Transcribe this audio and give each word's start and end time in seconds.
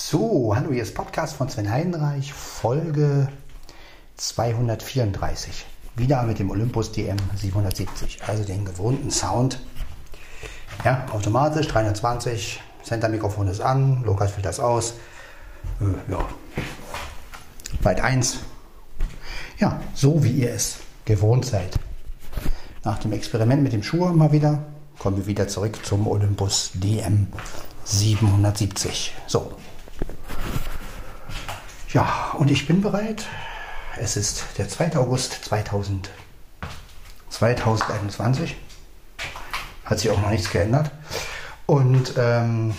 So, 0.00 0.54
hallo, 0.54 0.72
hier 0.72 0.84
ist 0.84 0.94
Podcast 0.94 1.34
von 1.34 1.48
Sven 1.48 1.68
Heidenreich, 1.68 2.32
Folge 2.32 3.28
234. 4.16 5.66
Wieder 5.96 6.22
mit 6.22 6.38
dem 6.38 6.50
Olympus 6.50 6.92
DM 6.92 7.16
770, 7.34 8.20
also 8.24 8.44
den 8.44 8.64
gewohnten 8.64 9.10
Sound. 9.10 9.58
Ja, 10.84 11.04
automatisch 11.12 11.66
320, 11.66 12.62
Center-Mikrofon 12.84 13.48
ist 13.48 13.60
an, 13.60 14.04
Lukas 14.04 14.30
fällt 14.30 14.46
das 14.46 14.60
aus. 14.60 14.94
Äh, 15.80 16.12
ja, 16.12 16.24
Byte 17.82 18.00
1. 18.00 18.38
Ja, 19.58 19.80
so 19.94 20.22
wie 20.22 20.30
ihr 20.30 20.52
es 20.52 20.76
gewohnt 21.06 21.44
seid. 21.44 21.76
Nach 22.84 22.98
dem 22.98 23.12
Experiment 23.12 23.64
mit 23.64 23.72
dem 23.72 23.82
Schuh 23.82 24.06
mal 24.06 24.30
wieder, 24.30 24.62
kommen 25.00 25.16
wir 25.16 25.26
wieder 25.26 25.48
zurück 25.48 25.84
zum 25.84 26.06
Olympus 26.06 26.70
DM 26.74 27.26
770. 27.84 29.12
So, 29.26 29.54
ja, 31.92 32.34
und 32.38 32.50
ich 32.50 32.66
bin 32.66 32.80
bereit. 32.80 33.26
Es 33.96 34.16
ist 34.16 34.44
der 34.58 34.68
2. 34.68 34.96
August 34.96 35.44
2000, 35.44 36.10
2021. 37.30 38.56
Hat 39.84 39.98
sich 39.98 40.10
auch 40.10 40.20
noch 40.20 40.30
nichts 40.30 40.50
geändert. 40.50 40.90
Und 41.66 42.14
ähm, 42.16 42.74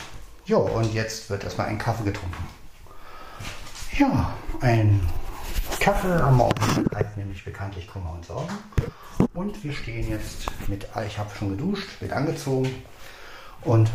ja, 0.46 0.58
und 0.58 0.94
jetzt 0.94 1.30
wird 1.30 1.44
erstmal 1.44 1.68
ein 1.68 1.78
Kaffee 1.78 2.04
getrunken. 2.04 2.48
Ja, 3.98 4.34
ein 4.62 5.02
Kaffee 5.80 6.22
am 6.22 6.38
Morgen 6.38 6.84
bleibt 6.86 7.18
nämlich 7.18 7.44
bekanntlich 7.44 7.88
Kummer 7.88 8.14
und 8.14 8.26
Sorgen. 8.26 8.54
Und 9.34 9.64
wir 9.64 9.74
stehen 9.74 10.10
jetzt 10.10 10.46
mit, 10.68 10.88
ich 11.06 11.18
habe 11.18 11.30
schon 11.38 11.50
geduscht, 11.50 12.00
bin 12.00 12.12
angezogen 12.12 12.84
und 13.62 13.90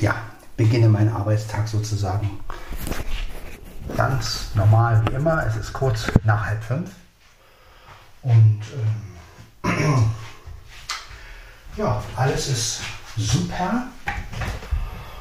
ja, 0.00 0.14
beginne 0.56 0.88
meinen 0.88 1.12
Arbeitstag 1.12 1.66
sozusagen 1.68 2.40
ganz 3.96 4.48
normal 4.54 5.02
wie 5.06 5.14
immer. 5.14 5.46
Es 5.46 5.56
ist 5.56 5.72
kurz 5.72 6.06
nach 6.24 6.46
halb 6.46 6.62
fünf. 6.62 6.90
Und 8.22 8.62
ähm, 9.64 10.10
ja, 11.76 12.02
alles 12.16 12.48
ist 12.48 12.80
super. 13.16 13.84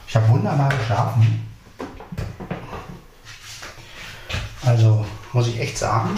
Ich 0.08 0.16
habe 0.16 0.28
wunderbar 0.30 0.70
geschlafen. 0.70 1.46
Also 4.66 5.06
muss 5.34 5.48
ich 5.48 5.60
echt 5.60 5.78
sagen, 5.78 6.16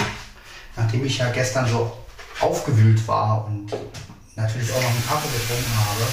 nachdem 0.76 1.06
ich 1.06 1.18
ja 1.18 1.30
gestern 1.32 1.68
so 1.68 1.98
aufgewühlt 2.40 3.08
war 3.08 3.46
und 3.46 3.72
natürlich 4.36 4.72
auch 4.72 4.82
noch 4.82 4.90
einen 4.90 5.08
Kaffee 5.08 5.30
getrunken 5.38 5.76
habe. 5.78 6.08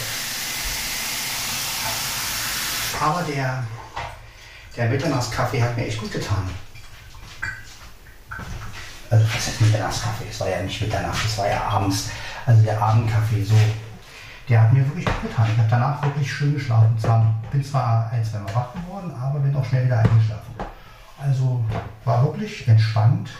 Aber 3.00 3.22
der 3.22 3.64
der 4.78 4.88
Mitternachtskaffee 4.88 5.60
hat 5.60 5.76
mir 5.76 5.86
echt 5.86 6.00
gut 6.00 6.12
getan. 6.12 6.48
Also 9.10 9.24
was 9.34 9.48
ist 9.48 9.60
Mitternachtskaffee? 9.60 10.26
Es 10.30 10.40
war 10.40 10.48
ja 10.48 10.62
nicht 10.62 10.80
Mitternacht, 10.80 11.24
es 11.24 11.36
war 11.36 11.48
ja 11.48 11.62
abends. 11.62 12.10
Also 12.46 12.62
der 12.62 12.80
Abendkaffee, 12.80 13.42
so. 13.42 13.56
Der 14.48 14.62
hat 14.62 14.72
mir 14.72 14.86
wirklich 14.86 15.04
gut 15.04 15.22
getan. 15.22 15.48
Ich 15.52 15.58
habe 15.58 15.68
danach 15.68 16.02
wirklich 16.02 16.32
schön 16.32 16.54
geschlafen. 16.54 16.96
Zwar, 16.98 17.34
bin 17.50 17.62
zwar 17.62 18.10
ein, 18.10 18.24
zwei 18.24 18.38
Mal 18.38 18.54
wach 18.54 18.72
geworden, 18.72 19.12
aber 19.20 19.40
bin 19.40 19.54
auch 19.56 19.64
schnell 19.64 19.84
wieder 19.84 19.98
eingeschlafen. 19.98 20.54
Also 21.20 21.64
war 22.04 22.22
wirklich 22.24 22.66
entspannt. 22.68 23.30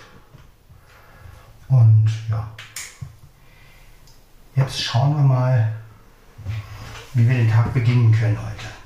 Und 1.69 2.11
ja. 2.28 2.47
Jetzt 4.56 4.83
schauen 4.83 5.16
wir 5.16 5.22
mal, 5.22 5.72
wie 7.14 7.28
wir 7.28 7.36
den 7.36 7.50
Tag 7.50 7.72
beginnen 7.72 8.12
können 8.12 8.36
heute. 8.36 8.78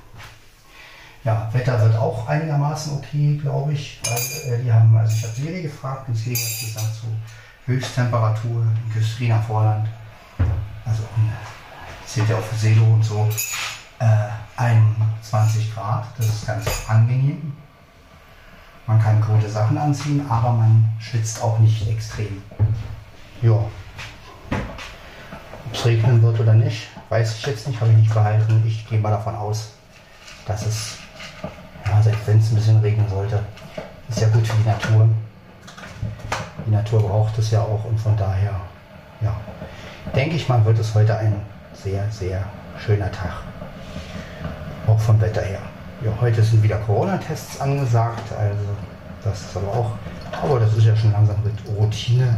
Ja, 1.25 1.49
Wetter 1.53 1.81
wird 1.81 1.97
auch 1.97 2.27
einigermaßen 2.27 2.95
okay, 2.99 3.39
glaube 3.41 3.73
ich. 3.73 4.01
Weil, 4.05 4.55
äh, 4.55 4.63
die 4.63 4.73
haben, 4.73 4.97
also 4.97 5.15
ich 5.15 5.23
habe 5.23 5.35
Siri 5.35 5.63
gefragt 5.63 6.09
und 6.09 6.15
Siri 6.17 6.35
hat 6.35 6.61
gesagt, 6.61 6.95
so 6.95 7.07
Höchsttemperatur 7.67 8.63
in 8.63 8.93
Küstriner 8.93 9.41
Vorland, 9.41 9.89
also 10.85 11.05
zählt 12.07 12.29
ja 12.29 12.37
für 12.37 12.57
Selo 12.57 12.85
und 12.85 13.05
so, 13.05 13.29
äh, 14.01 14.29
21 14.57 15.73
Grad. 15.73 16.07
Das 16.19 16.27
ist 16.27 16.47
ganz 16.47 16.67
angenehm. 16.89 17.53
Man 18.87 19.01
kann 19.01 19.21
gute 19.21 19.49
Sachen 19.49 19.79
anziehen, 19.79 20.27
aber 20.29 20.53
man 20.53 20.93
schwitzt 20.99 21.41
auch 21.41 21.59
nicht 21.61 21.89
extrem. 21.89 22.43
Ja. 23.41 23.53
Ob 23.53 23.71
es 25.73 25.85
regnen 25.85 26.21
wird 26.21 26.41
oder 26.41 26.55
nicht, 26.55 26.89
weiß 27.09 27.37
ich 27.37 27.47
jetzt 27.47 27.69
nicht, 27.69 27.81
habe 27.81 27.93
ich 27.93 27.99
nicht 27.99 28.13
behalten. 28.13 28.63
Ich 28.67 28.89
gehe 28.89 28.99
mal 28.99 29.11
davon 29.11 29.37
aus, 29.37 29.75
dass 30.47 30.67
es 30.67 30.99
ja, 31.93 32.03
selbst 32.03 32.27
wenn 32.27 32.39
es 32.39 32.51
ein 32.51 32.55
bisschen 32.55 32.81
regnen 32.81 33.09
sollte, 33.09 33.41
ist 34.09 34.21
ja 34.21 34.29
gut 34.29 34.47
für 34.47 34.57
die 34.57 34.69
Natur. 34.69 35.09
Die 36.67 36.71
Natur 36.71 37.03
braucht 37.03 37.39
es 37.39 37.51
ja 37.51 37.61
auch 37.61 37.85
und 37.85 37.99
von 37.99 38.17
daher, 38.17 38.55
ja, 39.21 39.37
denke 40.15 40.37
ich 40.37 40.49
mal, 40.49 40.65
wird 40.65 40.79
es 40.79 40.95
heute 40.95 41.17
ein 41.17 41.35
sehr, 41.75 42.11
sehr 42.11 42.45
schöner 42.79 43.13
Tag. 43.13 43.43
Auch 44.87 44.99
vom 44.99 45.21
Wetter 45.21 45.43
her. 45.43 45.61
Ja, 46.03 46.11
heute 46.21 46.43
sind 46.43 46.63
wieder 46.63 46.79
Corona-Tests 46.79 47.61
angesagt, 47.61 48.33
also 48.33 48.65
das 49.23 49.41
ist 49.43 49.57
aber 49.57 49.69
auch, 49.69 49.91
aber 50.43 50.61
das 50.61 50.75
ist 50.75 50.85
ja 50.85 50.97
schon 50.97 51.13
langsam 51.13 51.37
mit 51.45 51.55
Routine. 51.77 52.37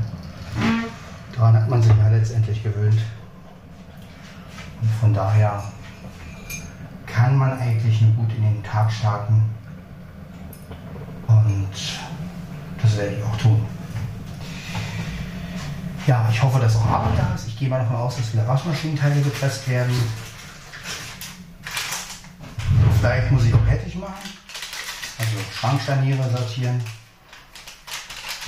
Daran 1.34 1.54
hat 1.54 1.68
man 1.68 1.80
sich 1.80 1.92
ja 1.96 2.08
letztendlich 2.08 2.62
gewöhnt. 2.62 3.00
Und 4.82 4.90
von 5.00 5.14
daher 5.14 5.62
kann 7.14 7.36
man 7.36 7.58
eigentlich 7.60 8.00
nur 8.00 8.12
gut 8.12 8.30
in 8.36 8.42
den 8.42 8.62
Tag 8.64 8.90
starten. 8.90 9.42
Und 11.28 11.70
das 12.82 12.96
werde 12.96 13.16
ich 13.16 13.22
auch 13.22 13.36
tun. 13.36 13.64
Ja, 16.06 16.28
ich 16.30 16.42
hoffe, 16.42 16.58
dass 16.58 16.76
auch 16.76 16.86
Arbeit 16.86 17.18
da 17.18 17.34
ist. 17.34 17.46
Ich 17.46 17.58
gehe 17.58 17.68
mal 17.68 17.78
davon 17.78 17.96
aus, 17.96 18.16
dass 18.16 18.28
viele 18.28 18.46
Waschmaschinenteile 18.46 19.22
gepresst 19.22 19.68
werden. 19.68 19.94
Vielleicht 22.98 23.30
muss 23.30 23.44
ich 23.44 23.54
auch 23.54 23.66
Hettich 23.66 23.94
machen. 23.94 24.14
Also 25.18 25.36
Schrankscharniere 25.54 26.28
sortieren. 26.30 26.82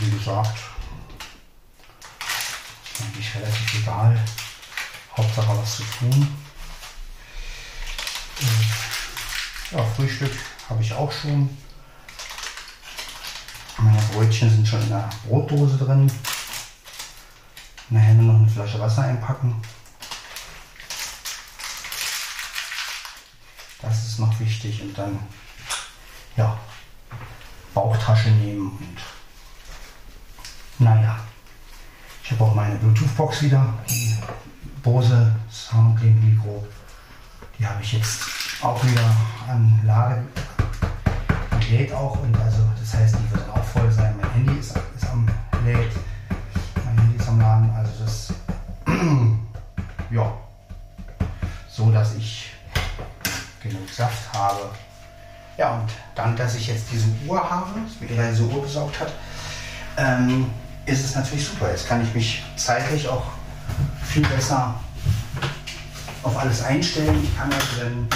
Wie 0.00 0.10
gesagt, 0.10 0.58
ist 2.92 3.02
eigentlich 3.02 3.34
relativ 3.36 3.82
egal. 3.82 4.18
Hauptsache 5.16 5.56
was 5.56 5.76
zu 5.76 5.82
tun. 5.98 6.28
Ja, 9.72 9.82
Frühstück 9.82 10.30
habe 10.68 10.80
ich 10.80 10.92
auch 10.92 11.10
schon. 11.10 11.56
Meine 13.78 14.00
Brötchen 14.12 14.48
sind 14.48 14.66
schon 14.66 14.80
in 14.82 14.90
der 14.90 15.10
Brotdose 15.26 15.76
drin. 15.76 16.10
Nachher 17.90 18.14
nur 18.14 18.32
noch 18.32 18.40
eine 18.40 18.48
Flasche 18.48 18.78
Wasser 18.78 19.02
einpacken. 19.02 19.60
Das 23.82 24.04
ist 24.06 24.18
noch 24.20 24.38
wichtig 24.38 24.82
und 24.82 24.96
dann 24.96 25.18
ja, 26.36 26.56
Bauchtasche 27.74 28.30
nehmen 28.30 28.70
und 28.78 28.98
naja. 30.78 31.18
Ich 32.22 32.32
habe 32.32 32.44
auch 32.44 32.54
meine 32.54 32.76
Bluetooth-Box 32.76 33.42
wieder, 33.42 33.74
die 33.88 34.16
Bose 34.82 35.34
Soundlink 35.50 36.22
Mikro. 36.22 36.66
Die 37.58 37.66
habe 37.66 37.82
ich 37.82 37.92
jetzt 37.92 38.35
auch 38.62 38.82
wieder 38.84 39.16
an 39.48 39.80
Lage. 39.84 40.22
Lädt 41.70 41.92
auch 41.92 42.20
und 42.22 42.36
also 42.38 42.62
das 42.78 42.94
heißt, 42.94 43.16
die 43.16 43.30
wird 43.32 43.48
auch 43.50 43.64
voll 43.64 43.90
sein. 43.90 44.14
Mein 44.20 44.30
Handy 44.32 44.60
ist, 44.60 44.78
ist 44.96 45.10
am 45.10 45.26
lädt. 45.64 45.92
Mein 46.84 46.98
Handy 46.98 47.16
ist 47.16 47.28
am 47.28 47.40
Laden. 47.40 47.70
Also 47.74 47.90
das 48.04 48.32
ja 50.10 50.32
so, 51.68 51.90
dass 51.90 52.14
ich 52.14 52.52
genug 53.62 53.88
Saft 53.90 54.32
habe. 54.32 54.70
Ja, 55.58 55.74
und 55.74 55.90
dann, 56.14 56.36
dass 56.36 56.54
ich 56.54 56.68
jetzt 56.68 56.86
diese 56.92 57.06
Uhr 57.26 57.38
habe, 57.38 57.70
gerade 58.00 58.30
diese 58.30 58.44
Uhr 58.44 58.62
besorgt 58.62 59.00
hat, 59.00 59.12
ähm, 59.96 60.50
ist 60.84 61.04
es 61.04 61.14
natürlich 61.14 61.46
super. 61.46 61.70
Jetzt 61.70 61.88
kann 61.88 62.02
ich 62.02 62.14
mich 62.14 62.44
zeitlich 62.56 63.08
auch 63.08 63.24
viel 64.04 64.26
besser 64.26 64.74
auf 66.22 66.36
alles 66.38 66.62
einstellen. 66.62 67.22
Ich 67.22 67.36
kann 67.36 67.52
also 67.52 67.82
dann, 67.82 68.08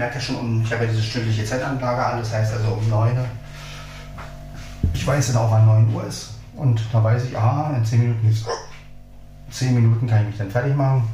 merke 0.00 0.14
ja 0.14 0.20
schon, 0.20 0.36
um, 0.36 0.62
ich 0.62 0.72
habe 0.72 0.86
ja 0.86 0.90
diese 0.90 1.02
stündliche 1.02 1.44
Zeitanlage 1.44 2.06
an, 2.06 2.18
das 2.20 2.32
heißt 2.32 2.54
also 2.54 2.68
um 2.72 2.88
9 2.88 3.18
Uhr. 3.18 3.24
Ich 4.94 5.06
weiß 5.06 5.32
dann 5.32 5.42
auch, 5.42 5.50
wann 5.50 5.66
9 5.66 5.94
Uhr 5.94 6.06
ist. 6.06 6.30
Und 6.56 6.80
da 6.90 7.04
weiß 7.04 7.24
ich, 7.24 7.36
aha, 7.36 7.76
in 7.76 7.84
10 7.84 8.00
Minuten 8.00 8.30
ist 8.30 8.46
10 9.50 9.74
Minuten 9.74 10.06
kann 10.06 10.22
ich 10.22 10.28
mich 10.28 10.38
dann 10.38 10.50
fertig 10.50 10.74
machen. 10.74 11.06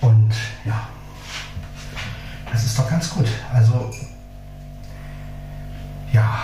Und 0.00 0.32
ja, 0.64 0.86
das 2.52 2.64
ist 2.64 2.78
doch 2.78 2.88
ganz 2.88 3.10
gut. 3.10 3.26
Also, 3.52 3.90
ja. 6.12 6.38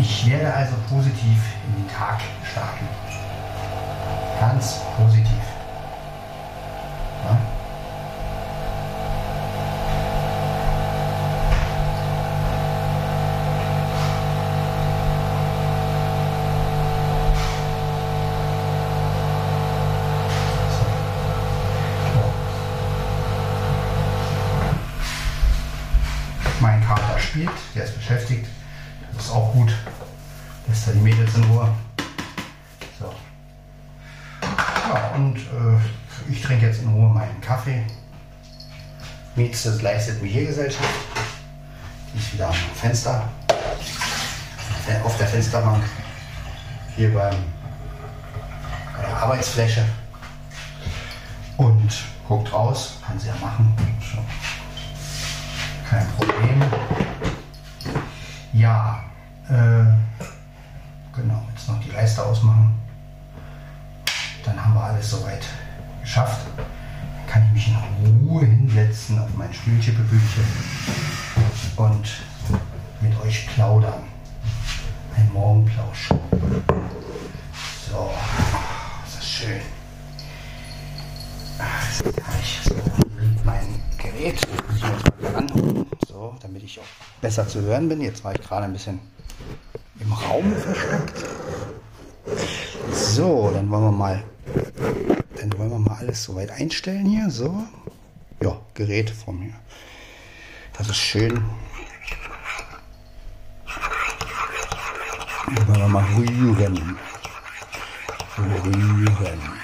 Ich 0.00 0.30
werde 0.30 0.54
also 0.54 0.74
positiv 0.88 1.38
in 1.66 1.82
den 1.82 1.92
Tag 1.92 2.20
starten. 2.44 2.86
Ganz 4.38 4.78
positiv. 4.96 5.41
Mietze 39.34 39.80
leistet 39.80 40.20
Gesellschaft. 40.46 40.88
Die 42.12 42.18
ist 42.18 42.34
wieder 42.34 42.48
am 42.48 42.54
Fenster. 42.54 43.28
Auf 45.04 45.16
der 45.16 45.26
Fensterbank. 45.26 45.82
Hier 46.96 47.14
beim, 47.14 47.36
bei 48.96 49.02
der 49.02 49.16
Arbeitsfläche. 49.16 49.84
Und 51.56 51.92
guckt 52.28 52.52
raus. 52.52 52.98
Kann 53.06 53.18
sie 53.18 53.28
ja 53.28 53.34
machen. 53.40 53.74
Kein 55.88 56.06
Problem. 56.08 56.62
Ja. 58.52 59.02
Äh, 59.48 59.84
genau. 61.16 61.46
Jetzt 61.54 61.68
noch 61.68 61.80
die 61.80 61.90
Leiste 61.90 62.22
ausmachen. 62.22 62.78
Dann 64.44 64.62
haben 64.62 64.74
wir 64.74 64.82
alles 64.82 65.10
soweit 65.10 65.44
geschafft 66.02 66.40
kann 67.32 67.46
ich 67.46 67.52
mich 67.54 67.68
in 67.68 68.28
Ruhe 68.28 68.44
hinsetzen 68.44 69.18
auf 69.18 69.30
mein 69.38 69.52
Stühlchippebüchchen 69.54 70.44
und 71.76 72.22
mit 73.00 73.18
euch 73.22 73.46
plaudern. 73.54 74.02
Ein 75.16 75.32
Morgenplausch. 75.32 76.10
So, 77.88 78.10
ist 79.06 79.16
das 79.16 79.26
schön. 79.26 79.60
Habe 81.58 82.38
ich 82.42 82.60
so 82.64 82.74
mein 83.44 83.82
Gerät. 83.96 84.38
Muss 84.68 84.76
ich 84.76 84.82
jetzt 84.82 85.22
mal 85.22 85.34
anholen, 85.34 85.86
so, 86.06 86.34
damit 86.42 86.62
ich 86.62 86.80
auch 86.80 87.22
besser 87.22 87.48
zu 87.48 87.62
hören 87.62 87.88
bin. 87.88 88.02
Jetzt 88.02 88.22
war 88.24 88.34
ich 88.34 88.42
gerade 88.42 88.64
ein 88.64 88.74
bisschen 88.74 89.00
im 90.00 90.12
Raum 90.12 90.52
versteckt. 90.54 91.24
So, 92.92 93.50
dann 93.52 93.70
wollen 93.70 93.84
wir 93.84 93.92
mal 93.92 94.22
dann 95.42 95.58
wollen 95.58 95.70
wir 95.70 95.78
mal 95.78 95.96
alles 95.98 96.22
soweit 96.22 96.50
einstellen 96.50 97.06
hier. 97.06 97.28
So. 97.28 97.64
Ja, 98.40 98.60
Gerät 98.74 99.10
vor 99.10 99.34
mir. 99.34 99.52
Das 100.78 100.88
ist 100.88 100.96
schön. 100.96 101.42
Dann 105.46 105.68
wollen 105.68 105.80
wir 105.80 105.88
mal 105.88 106.04
rühren. 106.16 106.96
Rühren. 108.38 109.61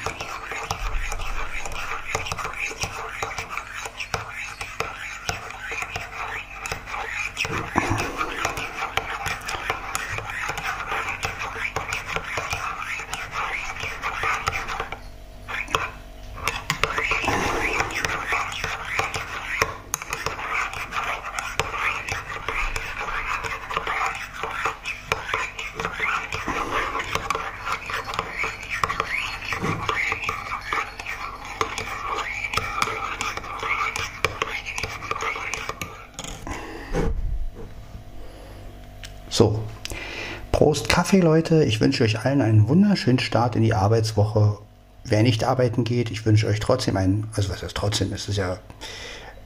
Prost 40.69 40.91
Kaffee, 40.91 41.20
Leute. 41.20 41.65
Ich 41.65 41.81
wünsche 41.81 42.05
euch 42.05 42.26
allen 42.26 42.43
einen 42.43 42.69
wunderschönen 42.69 43.20
Start 43.20 43.56
in 43.56 43.62
die 43.62 43.73
Arbeitswoche. 43.73 44.59
Wer 45.03 45.23
nicht 45.23 45.43
arbeiten 45.43 45.82
geht, 45.82 46.11
ich 46.11 46.26
wünsche 46.26 46.47
euch 46.47 46.61
trotzdem 46.61 46.99
einen, 46.99 47.26
also 47.35 47.49
was 47.49 47.62
heißt 47.62 47.75
trotzdem, 47.75 48.12
ist 48.12 48.29
es 48.29 48.37
ja, 48.37 48.59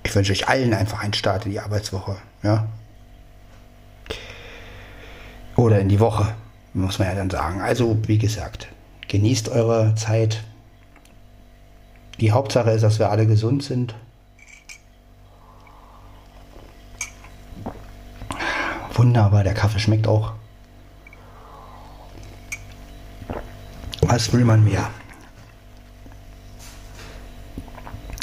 ich 0.02 0.12
wünsche 0.16 0.32
euch 0.32 0.48
allen 0.48 0.74
einfach 0.74 1.00
einen 1.00 1.12
Start 1.12 1.46
in 1.46 1.52
die 1.52 1.60
Arbeitswoche, 1.60 2.16
ja. 2.42 2.66
Oder 5.54 5.78
in 5.78 5.88
die 5.88 6.00
Woche, 6.00 6.34
muss 6.74 6.98
man 6.98 7.06
ja 7.06 7.14
dann 7.14 7.30
sagen. 7.30 7.60
Also, 7.60 7.96
wie 8.08 8.18
gesagt, 8.18 8.66
genießt 9.06 9.48
eure 9.48 9.94
Zeit. 9.94 10.42
Die 12.18 12.32
Hauptsache 12.32 12.72
ist, 12.72 12.82
dass 12.82 12.98
wir 12.98 13.10
alle 13.10 13.28
gesund 13.28 13.62
sind. 13.62 13.94
Wunderbar, 18.94 19.44
der 19.44 19.54
Kaffee 19.54 19.78
schmeckt 19.78 20.08
auch. 20.08 20.32
Was 24.12 24.30
will 24.30 24.44
man 24.44 24.62
mehr? 24.62 24.90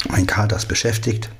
Mein 0.08 0.24
Kater 0.24 0.54
ist 0.54 0.68
beschäftigt. 0.68 1.30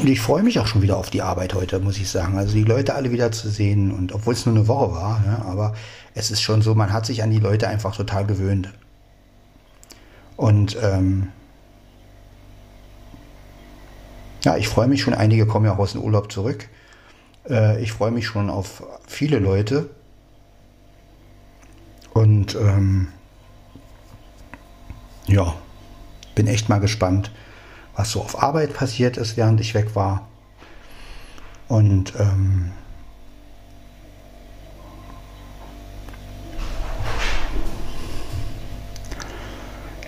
Und 0.00 0.08
ich 0.08 0.20
freue 0.20 0.42
mich 0.42 0.58
auch 0.58 0.66
schon 0.66 0.80
wieder 0.80 0.96
auf 0.96 1.10
die 1.10 1.20
Arbeit 1.20 1.52
heute, 1.52 1.78
muss 1.78 1.98
ich 1.98 2.08
sagen. 2.08 2.38
Also 2.38 2.54
die 2.54 2.64
Leute 2.64 2.94
alle 2.94 3.10
wieder 3.10 3.32
zu 3.32 3.50
sehen 3.50 3.92
und 3.92 4.12
obwohl 4.12 4.32
es 4.32 4.46
nur 4.46 4.54
eine 4.54 4.66
Woche 4.66 4.92
war, 4.92 5.22
ja, 5.26 5.42
aber 5.44 5.74
es 6.14 6.30
ist 6.30 6.40
schon 6.40 6.62
so, 6.62 6.74
man 6.74 6.92
hat 6.92 7.04
sich 7.04 7.22
an 7.22 7.30
die 7.30 7.38
Leute 7.38 7.68
einfach 7.68 7.94
total 7.94 8.24
gewöhnt. 8.24 8.70
Und 10.36 10.78
ähm, 10.82 11.28
ja, 14.42 14.56
ich 14.56 14.68
freue 14.68 14.88
mich 14.88 15.02
schon, 15.02 15.12
einige 15.12 15.46
kommen 15.46 15.66
ja 15.66 15.74
auch 15.74 15.78
aus 15.78 15.92
dem 15.92 16.00
Urlaub 16.00 16.32
zurück. 16.32 16.68
Äh, 17.48 17.82
ich 17.82 17.92
freue 17.92 18.10
mich 18.10 18.26
schon 18.26 18.48
auf 18.48 18.82
viele 19.06 19.38
Leute. 19.38 19.90
Und 22.14 22.54
ähm, 22.54 23.08
ja, 25.26 25.54
bin 26.34 26.46
echt 26.46 26.70
mal 26.70 26.80
gespannt 26.80 27.30
was 28.00 28.12
so 28.12 28.22
auf 28.22 28.42
Arbeit 28.42 28.72
passiert 28.72 29.18
ist, 29.18 29.36
während 29.36 29.60
ich 29.60 29.74
weg 29.74 29.94
war. 29.94 30.26
Und 31.68 32.14
ähm, 32.18 32.72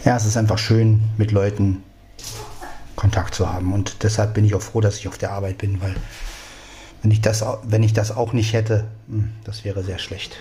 ja, 0.07 0.17
es 0.17 0.25
ist 0.25 0.39
einfach 0.39 0.57
schön, 0.57 1.03
mit 1.19 1.33
Leuten 1.33 1.83
Kontakt 2.97 3.35
zu 3.35 3.53
haben. 3.53 3.75
Und 3.75 4.03
deshalb 4.05 4.33
bin 4.33 4.47
ich 4.47 4.55
auch 4.55 4.63
froh, 4.63 4.81
dass 4.81 4.97
ich 4.97 5.07
auf 5.07 5.19
der 5.19 5.33
Arbeit 5.33 5.59
bin, 5.59 5.83
weil 5.83 5.95
wenn 7.03 7.11
ich 7.11 7.21
das, 7.21 7.45
wenn 7.65 7.83
ich 7.83 7.93
das 7.93 8.11
auch 8.11 8.33
nicht 8.33 8.55
hätte, 8.55 8.87
hm, 9.09 9.33
das 9.45 9.65
wäre 9.65 9.85
sehr 9.85 9.99
schlecht. 9.99 10.39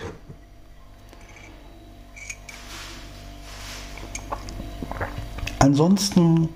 Ansonsten 5.58 6.48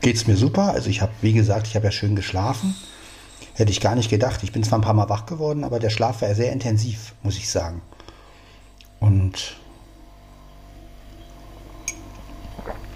geht 0.00 0.16
es 0.16 0.26
mir 0.26 0.36
super. 0.36 0.72
Also 0.72 0.90
ich 0.90 1.02
habe, 1.02 1.12
wie 1.20 1.32
gesagt, 1.32 1.66
ich 1.66 1.76
habe 1.76 1.86
ja 1.86 1.92
schön 1.92 2.16
geschlafen. 2.16 2.74
Hätte 3.54 3.70
ich 3.70 3.80
gar 3.80 3.94
nicht 3.94 4.10
gedacht. 4.10 4.42
Ich 4.42 4.52
bin 4.52 4.62
zwar 4.62 4.78
ein 4.78 4.82
paar 4.82 4.94
Mal 4.94 5.08
wach 5.08 5.26
geworden, 5.26 5.64
aber 5.64 5.80
der 5.80 5.90
Schlaf 5.90 6.22
war 6.22 6.34
sehr 6.34 6.52
intensiv, 6.52 7.14
muss 7.22 7.36
ich 7.36 7.50
sagen. 7.50 7.82
Und 9.00 9.56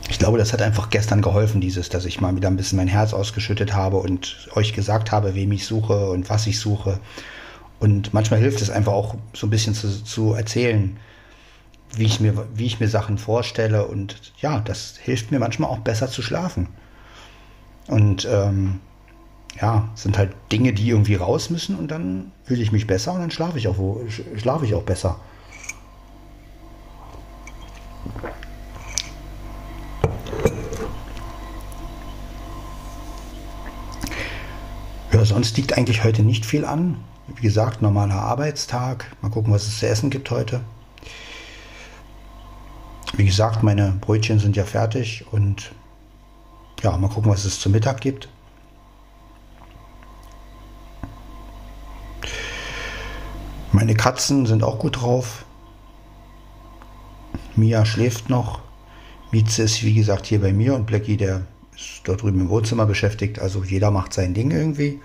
ich 0.08 0.18
glaube, 0.18 0.38
das 0.38 0.52
hat 0.52 0.62
einfach 0.62 0.90
gestern 0.90 1.22
geholfen, 1.22 1.60
dieses, 1.60 1.88
dass 1.88 2.04
ich 2.04 2.20
mal 2.20 2.34
wieder 2.36 2.48
ein 2.48 2.56
bisschen 2.56 2.76
mein 2.76 2.88
Herz 2.88 3.12
ausgeschüttet 3.14 3.74
habe 3.74 3.96
und 3.96 4.48
euch 4.54 4.72
gesagt 4.72 5.10
habe, 5.10 5.34
wem 5.34 5.52
ich 5.52 5.66
suche 5.66 6.10
und 6.10 6.28
was 6.28 6.46
ich 6.46 6.60
suche. 6.60 7.00
Und 7.80 8.14
manchmal 8.14 8.38
hilft 8.38 8.62
es 8.62 8.70
einfach 8.70 8.92
auch 8.92 9.16
so 9.32 9.46
ein 9.46 9.50
bisschen 9.50 9.74
zu, 9.74 10.04
zu 10.04 10.34
erzählen, 10.34 10.96
wie 11.96 12.04
ich, 12.04 12.20
mir, 12.20 12.46
wie 12.54 12.66
ich 12.66 12.78
mir 12.78 12.88
Sachen 12.88 13.18
vorstelle. 13.18 13.86
Und 13.86 14.32
ja, 14.40 14.60
das 14.60 14.96
hilft 15.02 15.32
mir 15.32 15.40
manchmal 15.40 15.70
auch 15.70 15.80
besser 15.80 16.08
zu 16.08 16.22
schlafen. 16.22 16.68
Und 17.88 18.26
ähm, 18.30 18.80
ja, 19.60 19.88
sind 19.94 20.16
halt 20.16 20.34
Dinge, 20.50 20.72
die 20.72 20.88
irgendwie 20.88 21.14
raus 21.14 21.50
müssen 21.50 21.76
und 21.76 21.90
dann 21.90 22.32
fühle 22.44 22.62
ich 22.62 22.72
mich 22.72 22.86
besser 22.86 23.12
und 23.12 23.20
dann 23.20 23.30
schlafe 23.30 23.58
ich 23.58 23.68
auch, 23.68 23.78
wo, 23.78 24.02
schlafe 24.36 24.64
ich 24.64 24.74
auch 24.74 24.82
besser. 24.82 25.16
Ja, 35.12 35.24
sonst 35.24 35.56
liegt 35.58 35.76
eigentlich 35.76 36.04
heute 36.04 36.22
nicht 36.22 36.46
viel 36.46 36.64
an. 36.64 36.96
Wie 37.36 37.42
gesagt, 37.42 37.82
normaler 37.82 38.14
Arbeitstag. 38.14 39.14
Mal 39.20 39.30
gucken, 39.30 39.52
was 39.52 39.66
es 39.66 39.78
zu 39.78 39.86
essen 39.86 40.10
gibt 40.10 40.30
heute. 40.30 40.62
Wie 43.14 43.26
gesagt, 43.26 43.62
meine 43.62 43.92
Brötchen 44.00 44.38
sind 44.38 44.56
ja 44.56 44.64
fertig 44.64 45.26
und 45.30 45.72
ja, 46.82 46.96
mal 46.96 47.08
gucken, 47.08 47.30
was 47.30 47.44
es 47.44 47.60
zum 47.60 47.72
Mittag 47.72 48.00
gibt. 48.00 48.28
Meine 53.72 53.94
Katzen 53.94 54.46
sind 54.46 54.62
auch 54.62 54.78
gut 54.78 55.00
drauf. 55.00 55.44
Mia 57.56 57.84
schläft 57.84 58.28
noch. 58.28 58.60
Mieze 59.30 59.62
ist 59.62 59.82
wie 59.82 59.94
gesagt 59.94 60.26
hier 60.26 60.40
bei 60.40 60.52
mir 60.52 60.74
und 60.74 60.86
Blackie, 60.86 61.16
der 61.16 61.46
ist 61.74 62.02
dort 62.04 62.22
drüben 62.22 62.40
im 62.40 62.48
Wohnzimmer 62.48 62.84
beschäftigt. 62.84 63.38
Also 63.38 63.64
jeder 63.64 63.90
macht 63.90 64.12
sein 64.12 64.34
Ding 64.34 64.50
irgendwie. 64.50 65.00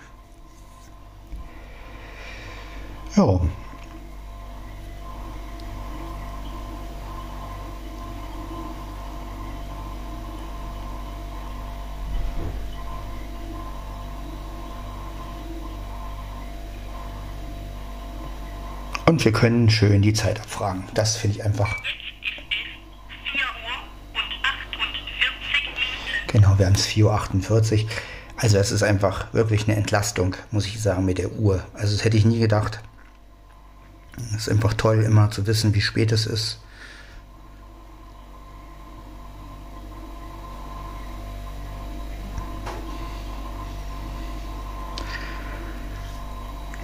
Ja. 3.16 3.40
Und 19.18 19.24
wir 19.24 19.32
können 19.32 19.68
schön 19.68 20.00
die 20.00 20.12
Zeit 20.12 20.38
abfragen. 20.38 20.84
Das 20.94 21.16
finde 21.16 21.38
ich 21.38 21.44
einfach. 21.44 21.74
Genau, 26.28 26.56
wir 26.56 26.66
haben 26.66 26.76
es 26.76 26.86
4.48 26.86 27.82
Uhr. 27.82 27.90
Also 28.36 28.58
es 28.58 28.70
ist 28.70 28.84
einfach 28.84 29.34
wirklich 29.34 29.66
eine 29.66 29.76
Entlastung, 29.76 30.36
muss 30.52 30.66
ich 30.66 30.80
sagen, 30.80 31.04
mit 31.04 31.18
der 31.18 31.32
Uhr. 31.32 31.64
Also 31.74 31.96
das 31.96 32.04
hätte 32.04 32.16
ich 32.16 32.26
nie 32.26 32.38
gedacht. 32.38 32.78
Es 34.36 34.42
ist 34.42 34.50
einfach 34.50 34.74
toll, 34.74 35.02
immer 35.02 35.32
zu 35.32 35.48
wissen, 35.48 35.74
wie 35.74 35.80
spät 35.80 36.12
es 36.12 36.24
ist. 36.24 36.60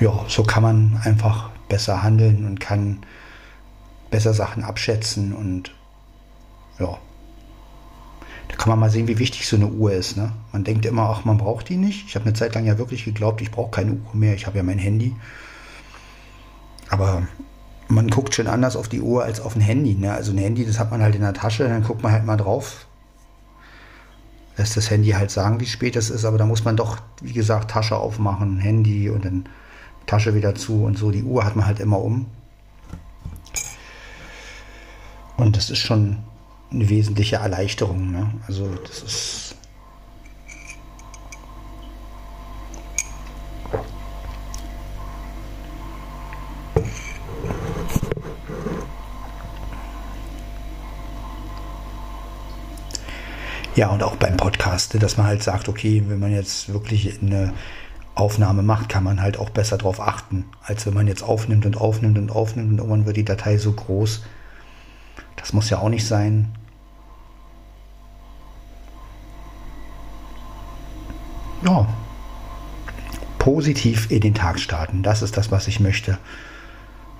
Ja, 0.04 0.22
so 0.28 0.42
kann 0.42 0.62
man 0.62 1.00
einfach 1.02 1.48
besser 1.70 2.02
handeln 2.02 2.44
und 2.44 2.60
kann 2.60 2.98
besser 4.10 4.34
Sachen 4.34 4.62
abschätzen 4.62 5.32
und 5.32 5.74
ja. 6.78 6.98
Da 8.48 8.56
kann 8.56 8.68
man 8.68 8.80
mal 8.80 8.90
sehen, 8.90 9.08
wie 9.08 9.18
wichtig 9.18 9.48
so 9.48 9.56
eine 9.56 9.68
Uhr 9.68 9.94
ist. 9.94 10.18
Ne? 10.18 10.30
Man 10.52 10.62
denkt 10.62 10.84
immer, 10.84 11.08
ach, 11.08 11.24
man 11.24 11.38
braucht 11.38 11.70
die 11.70 11.78
nicht. 11.78 12.04
Ich 12.06 12.16
habe 12.16 12.26
eine 12.26 12.34
Zeit 12.34 12.54
lang 12.54 12.66
ja 12.66 12.76
wirklich 12.76 13.06
geglaubt, 13.06 13.40
ich 13.40 13.50
brauche 13.50 13.70
keine 13.70 13.92
Uhr 13.92 14.14
mehr. 14.14 14.34
Ich 14.34 14.46
habe 14.46 14.58
ja 14.58 14.62
mein 14.62 14.76
Handy. 14.76 15.16
Aber 16.90 17.22
man 17.88 18.08
guckt 18.08 18.34
schon 18.34 18.46
anders 18.46 18.76
auf 18.76 18.90
die 18.90 19.00
Uhr 19.00 19.24
als 19.24 19.40
auf 19.40 19.56
ein 19.56 19.62
Handy. 19.62 19.94
Ne? 19.94 20.12
Also 20.12 20.32
ein 20.32 20.38
Handy, 20.38 20.66
das 20.66 20.78
hat 20.78 20.90
man 20.90 21.00
halt 21.00 21.14
in 21.14 21.22
der 21.22 21.32
Tasche, 21.32 21.66
dann 21.66 21.82
guckt 21.82 22.02
man 22.02 22.12
halt 22.12 22.26
mal 22.26 22.36
drauf. 22.36 22.84
Lässt 24.58 24.76
das 24.76 24.90
Handy 24.90 25.12
halt 25.12 25.30
sagen, 25.30 25.60
wie 25.60 25.66
spät 25.66 25.96
es 25.96 26.10
ist, 26.10 26.26
aber 26.26 26.36
da 26.36 26.44
muss 26.44 26.62
man 26.62 26.76
doch, 26.76 26.98
wie 27.22 27.32
gesagt, 27.32 27.70
Tasche 27.70 27.96
aufmachen, 27.96 28.58
Handy 28.58 29.08
und 29.08 29.24
dann 29.24 29.48
Tasche 30.06 30.34
wieder 30.34 30.54
zu 30.54 30.84
und 30.84 30.98
so. 30.98 31.10
Die 31.10 31.22
Uhr 31.22 31.44
hat 31.44 31.56
man 31.56 31.66
halt 31.66 31.80
immer 31.80 32.00
um. 32.00 32.26
Und 35.36 35.56
das 35.56 35.70
ist 35.70 35.78
schon 35.78 36.18
eine 36.70 36.88
wesentliche 36.88 37.36
Erleichterung. 37.36 38.12
Ne? 38.12 38.30
Also 38.46 38.68
das 38.86 39.02
ist. 39.02 39.56
Ja, 53.76 53.88
und 53.88 54.04
auch 54.04 54.14
beim 54.14 54.36
Podcast, 54.36 55.02
dass 55.02 55.16
man 55.16 55.26
halt 55.26 55.42
sagt, 55.42 55.68
okay, 55.68 56.04
wenn 56.06 56.20
man 56.20 56.32
jetzt 56.32 56.72
wirklich 56.72 57.20
eine 57.20 57.52
Aufnahme 58.14 58.62
macht, 58.62 58.88
kann 58.88 59.02
man 59.02 59.20
halt 59.20 59.38
auch 59.38 59.50
besser 59.50 59.76
darauf 59.76 60.00
achten, 60.00 60.44
als 60.62 60.86
wenn 60.86 60.94
man 60.94 61.08
jetzt 61.08 61.22
aufnimmt 61.22 61.66
und 61.66 61.76
aufnimmt 61.76 62.16
und 62.16 62.30
aufnimmt 62.30 62.70
und 62.70 62.78
irgendwann 62.78 63.06
wird 63.06 63.16
die 63.16 63.24
Datei 63.24 63.58
so 63.58 63.72
groß. 63.72 64.22
Das 65.36 65.52
muss 65.52 65.70
ja 65.70 65.78
auch 65.78 65.88
nicht 65.88 66.06
sein. 66.06 66.54
Ja, 71.64 71.88
positiv 73.38 74.10
in 74.10 74.20
den 74.20 74.34
Tag 74.34 74.60
starten, 74.60 75.02
das 75.02 75.22
ist 75.22 75.36
das, 75.36 75.50
was 75.50 75.66
ich 75.66 75.80
möchte. 75.80 76.18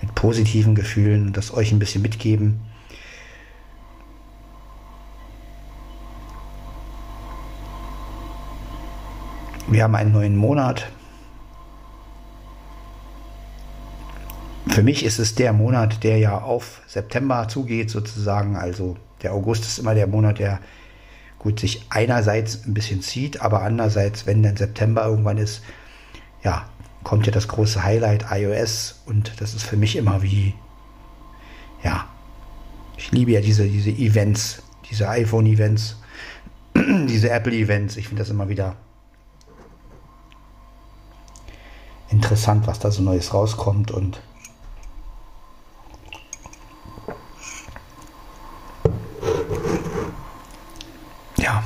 Mit 0.01 0.15
positiven 0.15 0.75
Gefühlen, 0.75 1.33
das 1.33 1.53
euch 1.53 1.73
ein 1.73 1.79
bisschen 1.79 2.03
mitgeben. 2.03 2.61
Wir 9.75 9.83
haben 9.83 9.97
einen 9.97 10.13
neuen 10.13 10.37
Monat. 10.37 10.89
Für 14.69 14.85
mich 14.85 15.05
ist 15.05 15.19
es 15.19 15.35
der 15.35 15.53
Monat, 15.53 16.05
der 16.05 16.17
ja 16.19 16.39
auf 16.39 16.81
September 16.87 17.49
zugeht, 17.49 17.91
sozusagen. 17.91 18.55
Also 18.55 18.97
der 19.25 19.35
August 19.35 19.65
ist 19.65 19.81
immer 19.81 19.97
der 19.97 20.07
Monat, 20.07 20.39
der 20.39 20.61
gut 21.41 21.59
sich 21.59 21.87
einerseits 21.91 22.65
ein 22.65 22.73
bisschen 22.73 23.03
zieht, 23.03 23.43
aber 23.43 23.63
andererseits, 23.63 24.29
wenn 24.29 24.45
dann 24.45 24.57
September 24.57 25.07
irgendwann 25.07 25.39
ist, 25.39 25.61
ja, 26.45 26.69
kommt 27.03 27.27
ja 27.27 27.33
das 27.33 27.49
große 27.49 27.83
Highlight 27.83 28.27
iOS 28.31 29.03
und 29.07 29.33
das 29.41 29.55
ist 29.55 29.65
für 29.65 29.77
mich 29.77 29.97
immer 29.97 30.23
wie, 30.23 30.55
ja, 31.83 32.07
ich 32.97 33.11
liebe 33.11 33.33
ja 33.33 33.41
diese, 33.41 33.67
diese 33.67 33.91
Events, 33.91 34.63
diese 34.89 35.09
iPhone-Events, 35.09 35.97
diese 36.77 37.31
Apple-Events. 37.31 37.97
Ich 37.97 38.07
finde 38.07 38.23
das 38.23 38.31
immer 38.31 38.49
wieder 38.49 38.77
interessant, 42.15 42.67
was 42.67 42.79
da 42.79 42.91
so 42.91 43.03
Neues 43.03 43.35
rauskommt 43.35 43.91
und 43.91 44.21
ja. 51.37 51.63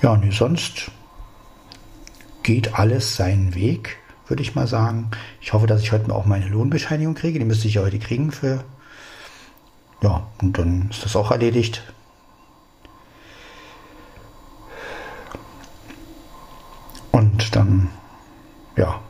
Ja, 0.00 0.16
nee, 0.16 0.30
sonst 0.30 0.90
geht 2.42 2.74
alles 2.74 3.16
seinen 3.16 3.54
Weg 3.54 3.98
würde 4.28 4.42
ich 4.42 4.54
mal 4.54 4.66
sagen. 4.66 5.10
Ich 5.40 5.52
hoffe, 5.52 5.66
dass 5.66 5.82
ich 5.82 5.92
heute 5.92 6.14
auch 6.14 6.26
meine 6.26 6.48
Lohnbescheinigung 6.48 7.14
kriege. 7.14 7.38
Die 7.38 7.44
müsste 7.44 7.68
ich 7.68 7.74
ja 7.74 7.82
heute 7.82 7.98
kriegen 7.98 8.30
für. 8.30 8.64
Ja, 10.02 10.26
und 10.40 10.58
dann 10.58 10.88
ist 10.90 11.04
das 11.04 11.16
auch 11.16 11.30
erledigt. 11.30 11.82
Und 17.10 17.56
dann, 17.56 17.88
ja, 18.76 19.00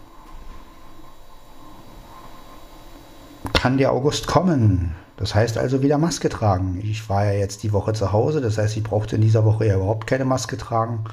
kann 3.52 3.76
der 3.76 3.92
August 3.92 4.26
kommen. 4.26 4.94
Das 5.16 5.34
heißt 5.34 5.58
also 5.58 5.82
wieder 5.82 5.98
Maske 5.98 6.28
tragen. 6.28 6.78
Ich 6.80 7.08
war 7.08 7.24
ja 7.24 7.32
jetzt 7.32 7.64
die 7.64 7.72
Woche 7.72 7.92
zu 7.92 8.12
Hause, 8.12 8.40
das 8.40 8.56
heißt, 8.56 8.76
ich 8.76 8.84
brauchte 8.84 9.16
in 9.16 9.22
dieser 9.22 9.44
Woche 9.44 9.66
ja 9.66 9.74
überhaupt 9.74 10.06
keine 10.06 10.24
Maske 10.24 10.56
tragen. 10.56 11.04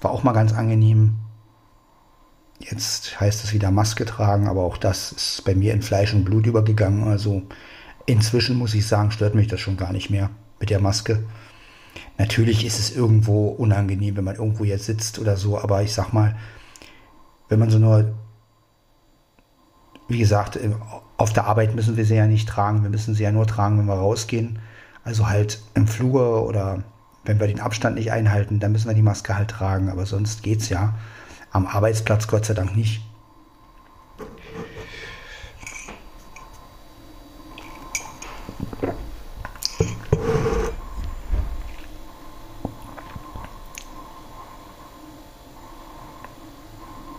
War 0.00 0.12
auch 0.12 0.22
mal 0.22 0.32
ganz 0.32 0.54
angenehm. 0.54 1.16
Jetzt 2.60 3.20
heißt 3.20 3.44
es 3.44 3.52
wieder 3.52 3.70
Maske 3.70 4.04
tragen, 4.04 4.48
aber 4.48 4.64
auch 4.64 4.76
das 4.76 5.12
ist 5.12 5.44
bei 5.44 5.54
mir 5.54 5.72
in 5.72 5.82
Fleisch 5.82 6.12
und 6.12 6.24
Blut 6.24 6.46
übergegangen. 6.46 7.04
Also 7.04 7.42
inzwischen 8.06 8.56
muss 8.56 8.74
ich 8.74 8.86
sagen, 8.86 9.10
stört 9.10 9.34
mich 9.34 9.46
das 9.46 9.60
schon 9.60 9.76
gar 9.76 9.92
nicht 9.92 10.10
mehr 10.10 10.30
mit 10.58 10.70
der 10.70 10.80
Maske. 10.80 11.22
Natürlich 12.16 12.66
ist 12.66 12.78
es 12.78 12.94
irgendwo 12.94 13.48
unangenehm, 13.48 14.16
wenn 14.16 14.24
man 14.24 14.36
irgendwo 14.36 14.64
jetzt 14.64 14.86
sitzt 14.86 15.18
oder 15.18 15.36
so, 15.36 15.58
aber 15.58 15.82
ich 15.82 15.92
sag 15.92 16.12
mal, 16.12 16.36
wenn 17.48 17.60
man 17.60 17.70
so 17.70 17.78
nur, 17.78 18.14
wie 20.08 20.18
gesagt, 20.18 20.58
auf 21.16 21.32
der 21.32 21.46
Arbeit 21.46 21.74
müssen 21.74 21.96
wir 21.96 22.04
sie 22.04 22.16
ja 22.16 22.26
nicht 22.26 22.48
tragen, 22.48 22.82
wir 22.82 22.90
müssen 22.90 23.14
sie 23.14 23.22
ja 23.22 23.32
nur 23.32 23.46
tragen, 23.46 23.78
wenn 23.78 23.86
wir 23.86 23.94
rausgehen. 23.94 24.58
Also 25.04 25.28
halt 25.28 25.60
im 25.74 25.86
Flur 25.86 26.44
oder 26.46 26.82
wenn 27.24 27.40
wir 27.40 27.46
den 27.46 27.60
Abstand 27.60 27.96
nicht 27.96 28.12
einhalten, 28.12 28.58
dann 28.58 28.72
müssen 28.72 28.88
wir 28.88 28.94
die 28.94 29.02
Maske 29.02 29.36
halt 29.36 29.50
tragen, 29.50 29.88
aber 29.88 30.06
sonst 30.06 30.42
geht's 30.42 30.68
ja. 30.68 30.94
Am 31.50 31.66
Arbeitsplatz 31.66 32.26
Gott 32.28 32.44
sei 32.44 32.54
Dank 32.54 32.76
nicht. 32.76 33.00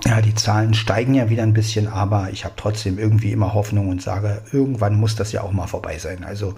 Ja, 0.05 0.21
die 0.21 0.33
Zahlen 0.33 0.73
steigen 0.73 1.13
ja 1.13 1.29
wieder 1.29 1.43
ein 1.43 1.53
bisschen, 1.53 1.87
aber 1.87 2.29
ich 2.31 2.45
habe 2.45 2.55
trotzdem 2.57 2.97
irgendwie 2.97 3.31
immer 3.31 3.53
Hoffnung 3.53 3.89
und 3.89 4.01
sage, 4.01 4.43
irgendwann 4.51 4.95
muss 4.95 5.15
das 5.15 5.31
ja 5.31 5.41
auch 5.41 5.51
mal 5.51 5.67
vorbei 5.67 5.99
sein. 5.99 6.23
Also 6.23 6.55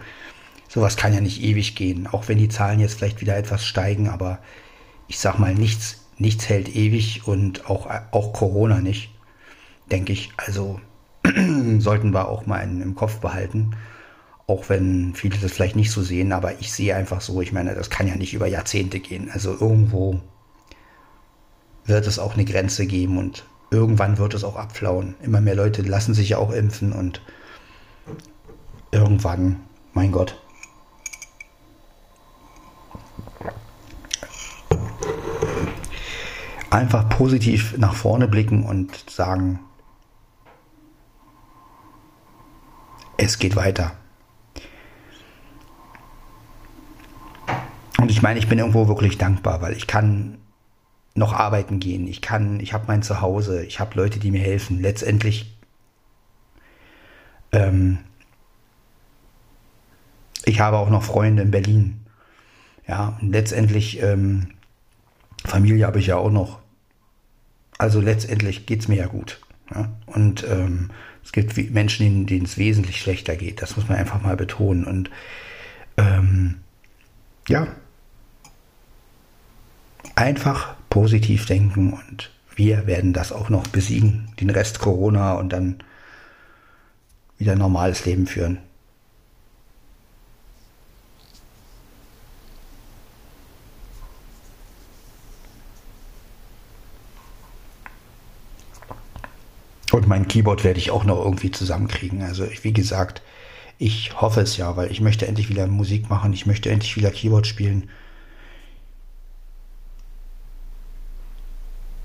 sowas 0.69 0.95
kann 0.95 1.13
ja 1.13 1.19
nicht 1.19 1.41
ewig 1.41 1.75
gehen, 1.75 2.07
auch 2.07 2.27
wenn 2.27 2.37
die 2.37 2.47
Zahlen 2.49 2.79
jetzt 2.79 2.97
vielleicht 2.97 3.19
wieder 3.19 3.35
etwas 3.35 3.65
steigen, 3.65 4.07
aber 4.07 4.39
ich 5.07 5.19
sag 5.19 5.37
mal, 5.37 5.53
nichts 5.53 6.00
nichts 6.21 6.47
hält 6.47 6.73
ewig 6.75 7.27
und 7.27 7.69
auch, 7.69 7.89
auch 8.11 8.33
Corona 8.33 8.79
nicht, 8.79 9.09
denke 9.91 10.13
ich. 10.13 10.31
Also 10.37 10.79
sollten 11.79 12.13
wir 12.13 12.29
auch 12.29 12.45
mal 12.45 12.59
in, 12.59 12.81
im 12.81 12.95
Kopf 12.95 13.19
behalten. 13.19 13.71
Auch 14.47 14.69
wenn 14.69 15.13
viele 15.15 15.37
das 15.37 15.51
vielleicht 15.51 15.75
nicht 15.75 15.91
so 15.91 16.01
sehen, 16.01 16.31
aber 16.31 16.59
ich 16.59 16.71
sehe 16.71 16.95
einfach 16.95 17.21
so, 17.21 17.41
ich 17.41 17.51
meine, 17.51 17.73
das 17.73 17.89
kann 17.89 18.07
ja 18.07 18.15
nicht 18.15 18.33
über 18.33 18.47
Jahrzehnte 18.47 18.99
gehen. 18.99 19.29
Also 19.31 19.51
irgendwo 19.51 20.19
wird 21.85 22.07
es 22.07 22.19
auch 22.19 22.35
eine 22.35 22.45
Grenze 22.45 22.85
geben 22.85 23.17
und 23.17 23.45
irgendwann 23.71 24.17
wird 24.17 24.33
es 24.33 24.43
auch 24.43 24.57
abflauen. 24.57 25.15
Immer 25.21 25.41
mehr 25.41 25.55
Leute 25.55 25.81
lassen 25.81 26.13
sich 26.13 26.29
ja 26.29 26.37
auch 26.37 26.51
impfen 26.51 26.93
und 26.93 27.21
irgendwann, 28.91 29.61
mein 29.93 30.11
Gott. 30.11 30.40
Einfach 36.71 37.07
positiv 37.09 37.77
nach 37.77 37.93
vorne 37.93 38.27
blicken 38.27 38.63
und 38.63 39.09
sagen, 39.09 39.59
es 43.17 43.37
geht 43.37 43.55
weiter. 43.55 43.91
Und 47.99 48.09
ich 48.09 48.23
meine, 48.23 48.39
ich 48.39 48.47
bin 48.47 48.57
irgendwo 48.57 48.87
wirklich 48.87 49.19
dankbar, 49.19 49.61
weil 49.61 49.73
ich 49.73 49.85
kann 49.85 50.39
noch 51.13 51.33
arbeiten 51.33 51.79
gehen. 51.79 52.07
Ich 52.07 52.21
kann, 52.21 52.59
ich 52.59 52.73
habe 52.73 52.85
mein 52.87 53.03
Zuhause, 53.03 53.63
ich 53.63 53.79
habe 53.79 53.95
Leute, 53.95 54.17
die 54.17 54.31
mir 54.31 54.41
helfen. 54.41 54.79
Letztendlich, 54.81 55.55
ähm, 57.51 57.99
ich 60.45 60.61
habe 60.61 60.77
auch 60.77 60.89
noch 60.89 61.03
Freunde 61.03 61.43
in 61.43 61.51
Berlin. 61.51 62.05
Ja, 62.87 63.19
und 63.21 63.31
letztendlich, 63.31 64.01
ähm, 64.01 64.53
Familie 65.45 65.85
habe 65.85 65.99
ich 65.99 66.07
ja 66.07 66.17
auch 66.17 66.31
noch. 66.31 66.60
Also 67.81 67.99
letztendlich 67.99 68.67
geht 68.67 68.81
es 68.81 68.87
mir 68.87 68.97
ja 68.97 69.07
gut. 69.07 69.41
Ja? 69.73 69.89
Und 70.05 70.43
ähm, 70.47 70.91
es 71.23 71.31
gibt 71.31 71.57
Menschen, 71.71 72.27
denen 72.27 72.45
es 72.45 72.59
wesentlich 72.59 73.01
schlechter 73.01 73.35
geht. 73.35 73.63
Das 73.63 73.75
muss 73.75 73.89
man 73.89 73.97
einfach 73.97 74.21
mal 74.21 74.37
betonen. 74.37 74.83
Und 74.85 75.09
ähm, 75.97 76.59
ja, 77.47 77.65
einfach 80.13 80.75
positiv 80.91 81.47
denken 81.47 81.93
und 81.93 82.29
wir 82.55 82.85
werden 82.85 83.13
das 83.13 83.31
auch 83.31 83.49
noch 83.49 83.65
besiegen, 83.65 84.31
den 84.39 84.51
Rest 84.51 84.77
Corona 84.77 85.33
und 85.33 85.51
dann 85.51 85.83
wieder 87.39 87.55
normales 87.55 88.05
Leben 88.05 88.27
führen. 88.27 88.59
Und 99.91 100.00
mein 100.11 100.27
Keyboard 100.27 100.65
werde 100.65 100.77
ich 100.77 100.91
auch 100.91 101.05
noch 101.05 101.23
irgendwie 101.23 101.51
zusammenkriegen. 101.51 102.21
Also 102.21 102.45
wie 102.63 102.73
gesagt, 102.73 103.21
ich 103.77 104.19
hoffe 104.19 104.41
es 104.41 104.57
ja, 104.57 104.75
weil 104.75 104.91
ich 104.91 104.99
möchte 104.99 105.25
endlich 105.25 105.47
wieder 105.47 105.65
Musik 105.67 106.09
machen, 106.09 106.33
ich 106.33 106.45
möchte 106.45 106.69
endlich 106.69 106.97
wieder 106.97 107.11
Keyboard 107.11 107.47
spielen. 107.47 107.89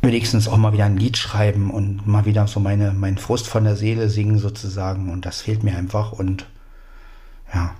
wenigstens 0.02 0.46
auch 0.46 0.56
mal 0.56 0.72
wieder 0.72 0.84
ein 0.84 0.98
Lied 0.98 1.16
schreiben 1.16 1.68
und 1.72 2.06
mal 2.06 2.26
wieder 2.26 2.46
so 2.46 2.60
meine, 2.60 2.92
meinen 2.92 3.18
Frust 3.18 3.48
von 3.48 3.64
der 3.64 3.74
Seele 3.74 4.08
singen 4.08 4.38
sozusagen. 4.38 5.10
Und 5.10 5.26
das 5.26 5.40
fehlt 5.40 5.64
mir 5.64 5.76
einfach. 5.76 6.12
Und 6.12 6.46
ja. 7.52 7.74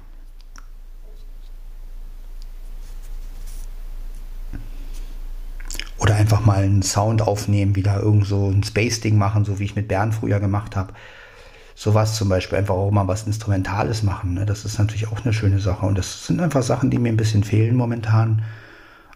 Oder 6.46 6.54
einfach 6.54 6.62
mal 6.62 6.62
einen 6.64 6.82
Sound 6.82 7.22
aufnehmen, 7.22 7.76
wieder 7.76 8.00
irgend 8.00 8.26
so 8.26 8.48
ein 8.50 8.62
Space-Ding 8.62 9.18
machen, 9.18 9.44
so 9.44 9.58
wie 9.58 9.64
ich 9.64 9.76
mit 9.76 9.88
Bern 9.88 10.12
früher 10.12 10.40
gemacht 10.40 10.76
habe. 10.76 10.92
Sowas 11.74 12.16
zum 12.16 12.28
Beispiel, 12.28 12.58
einfach 12.58 12.74
auch 12.74 12.90
mal 12.90 13.06
was 13.06 13.26
Instrumentales 13.26 14.02
machen. 14.02 14.34
Ne? 14.34 14.46
Das 14.46 14.64
ist 14.64 14.78
natürlich 14.78 15.08
auch 15.08 15.24
eine 15.24 15.34
schöne 15.34 15.60
Sache. 15.60 15.84
Und 15.84 15.98
das 15.98 16.26
sind 16.26 16.40
einfach 16.40 16.62
Sachen, 16.62 16.90
die 16.90 16.98
mir 16.98 17.10
ein 17.10 17.18
bisschen 17.18 17.44
fehlen 17.44 17.76
momentan. 17.76 18.42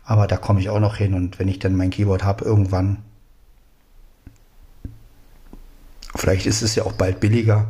Aber 0.04 0.26
da 0.26 0.36
komme 0.36 0.60
ich 0.60 0.68
auch 0.68 0.80
noch 0.80 0.96
hin 0.96 1.14
und 1.14 1.38
wenn 1.38 1.48
ich 1.48 1.58
dann 1.58 1.76
mein 1.76 1.90
Keyboard 1.90 2.24
habe, 2.24 2.44
irgendwann, 2.44 2.98
vielleicht 6.16 6.46
ist 6.46 6.62
es 6.62 6.74
ja 6.74 6.84
auch 6.84 6.92
bald 6.92 7.20
billiger. 7.20 7.68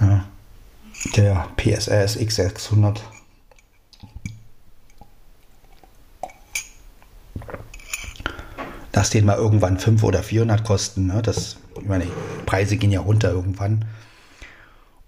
Ja, 0.00 0.24
der 1.16 1.46
PSRS 1.56 2.18
X600. 2.18 2.98
Lass 8.98 9.10
den 9.10 9.26
mal 9.26 9.36
irgendwann 9.36 9.78
5 9.78 10.02
oder 10.02 10.24
400 10.24 10.64
kosten. 10.64 11.06
Ne? 11.06 11.22
Das, 11.22 11.56
ich 11.80 11.86
meine, 11.86 12.04
Preise 12.46 12.76
gehen 12.76 12.90
ja 12.90 12.98
runter 12.98 13.30
irgendwann. 13.30 13.84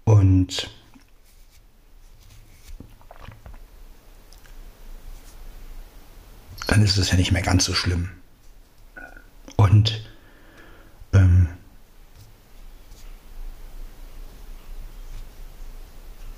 Und 0.05 0.69
dann 6.67 6.81
ist 6.81 6.95
es 6.95 7.11
ja 7.11 7.17
nicht 7.17 7.33
mehr 7.33 7.41
ganz 7.41 7.65
so 7.65 7.73
schlimm. 7.73 8.07
Und 9.57 10.09
ähm, 11.11 11.49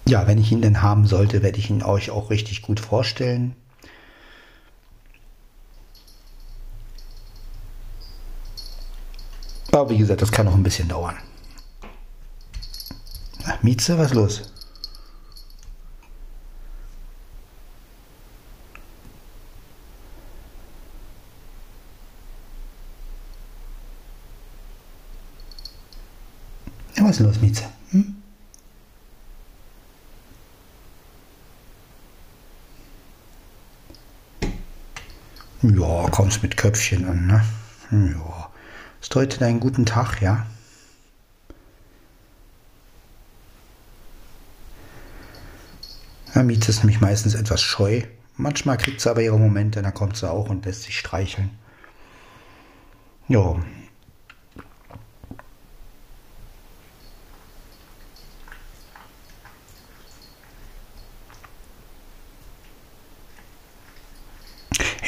ja, 0.07 0.25
wenn 0.25 0.39
ich 0.39 0.51
ihn 0.51 0.63
denn 0.63 0.81
haben 0.81 1.05
sollte, 1.05 1.43
werde 1.43 1.59
ich 1.59 1.69
ihn 1.69 1.83
euch 1.83 2.09
auch 2.09 2.31
richtig 2.31 2.63
gut 2.63 2.79
vorstellen. 2.79 3.55
Aber 9.73 9.89
wie 9.89 9.97
gesagt, 9.97 10.21
das 10.21 10.31
kann 10.31 10.45
noch 10.45 10.53
ein 10.53 10.61
bisschen 10.61 10.87
dauern. 10.87 11.15
Mieze, 13.63 13.97
was 13.97 14.11
ist 14.11 14.13
los? 14.13 14.41
was 26.95 27.19
ist 27.19 27.19
los, 27.19 27.41
Mieze? 27.41 27.63
Hm? 27.91 28.15
Ja, 35.63 36.09
kommst 36.11 36.43
mit 36.43 36.55
Köpfchen 36.55 37.05
an, 37.05 37.27
ne? 37.27 37.43
Ja. 37.91 38.52
Ist 39.03 39.13
heute 39.15 39.37
dein 39.37 39.59
guten 39.59 39.85
Tag, 39.85 40.21
ja? 40.21 40.45
Mieze 46.35 46.69
ist 46.71 46.79
nämlich 46.79 47.01
meistens 47.01 47.35
etwas 47.35 47.61
scheu. 47.61 48.03
Manchmal 48.37 48.77
kriegt 48.77 49.01
sie 49.01 49.09
aber 49.09 49.21
ihre 49.21 49.37
Momente, 49.37 49.81
dann 49.81 49.93
kommt 49.93 50.15
sie 50.15 50.29
auch 50.29 50.49
und 50.49 50.65
lässt 50.65 50.83
sich 50.83 50.97
streicheln. 50.97 51.51
Ja, 53.27 53.57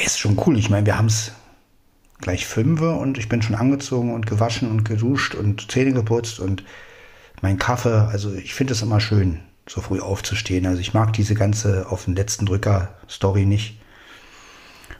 ist 0.03 0.19
schon 0.19 0.37
cool. 0.45 0.59
Ich 0.59 0.69
meine, 0.69 0.85
wir 0.85 0.97
haben 0.97 1.07
es 1.07 1.31
gleich 2.19 2.45
fünf 2.45 2.81
und 2.81 3.17
ich 3.17 3.29
bin 3.29 3.41
schon 3.41 3.55
angezogen 3.55 4.13
und 4.13 4.25
gewaschen 4.25 4.69
und 4.69 4.85
geduscht 4.85 5.35
und 5.35 5.71
Zähne 5.71 5.93
geputzt 5.93 6.39
und 6.39 6.63
mein 7.41 7.57
Kaffee. 7.57 8.07
Also 8.07 8.33
ich 8.33 8.53
finde 8.53 8.73
es 8.73 8.81
immer 8.81 8.99
schön, 8.99 9.41
so 9.67 9.81
früh 9.81 9.99
aufzustehen. 9.99 10.65
Also 10.65 10.79
ich 10.79 10.93
mag 10.93 11.13
diese 11.13 11.35
ganze 11.35 11.87
auf 11.89 12.05
den 12.05 12.15
letzten 12.15 12.45
Drücker 12.45 12.95
Story 13.09 13.45
nicht. 13.45 13.79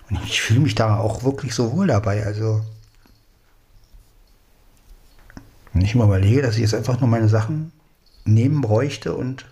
Und 0.10 0.20
ich 0.26 0.42
fühle 0.42 0.60
mich 0.60 0.76
da 0.76 0.98
auch 0.98 1.24
wirklich 1.24 1.56
so 1.56 1.72
wohl 1.72 1.88
dabei. 1.88 2.26
Also 2.26 2.64
wenn 5.74 5.84
ich 5.84 5.96
mal 5.96 6.06
überlege, 6.06 6.42
dass 6.42 6.56
ich 6.56 6.62
jetzt 6.62 6.74
einfach 6.74 7.00
nur 7.00 7.10
meine 7.10 7.28
Sachen 7.28 7.72
nehmen 8.24 8.62
bräuchte 8.62 9.14
und 9.14 9.46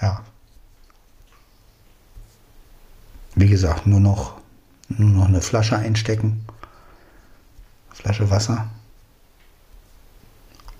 ja, 0.00 0.24
wie 3.34 3.48
gesagt, 3.48 3.86
nur 3.86 4.00
noch, 4.00 4.39
nur 4.90 5.10
noch 5.10 5.28
eine 5.28 5.40
Flasche 5.40 5.76
einstecken. 5.76 6.44
Flasche 7.92 8.30
Wasser. 8.30 8.68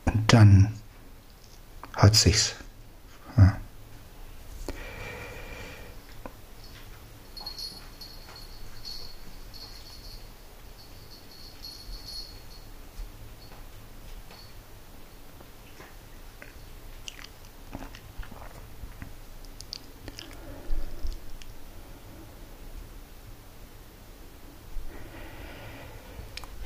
Und 0.06 0.32
dann 0.32 0.72
hat 1.96 2.14
sich's. 2.16 2.54
Ja. 3.36 3.56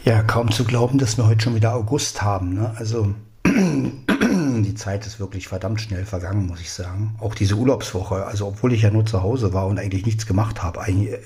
Ja, 0.04 0.22
kaum 0.22 0.43
zu 0.54 0.64
glauben, 0.64 0.98
dass 0.98 1.16
wir 1.16 1.26
heute 1.26 1.42
schon 1.42 1.56
wieder 1.56 1.74
August 1.74 2.22
haben. 2.22 2.54
Ne? 2.54 2.72
Also 2.78 3.12
die 3.44 4.74
Zeit 4.76 5.04
ist 5.04 5.18
wirklich 5.18 5.48
verdammt 5.48 5.80
schnell 5.80 6.04
vergangen, 6.04 6.46
muss 6.46 6.60
ich 6.60 6.72
sagen. 6.72 7.16
Auch 7.20 7.34
diese 7.34 7.56
Urlaubswoche, 7.56 8.24
also 8.24 8.46
obwohl 8.46 8.72
ich 8.72 8.82
ja 8.82 8.90
nur 8.90 9.04
zu 9.04 9.22
Hause 9.22 9.52
war 9.52 9.66
und 9.66 9.80
eigentlich 9.80 10.06
nichts 10.06 10.26
gemacht 10.26 10.62
habe, 10.62 10.80
äh, 10.86 11.18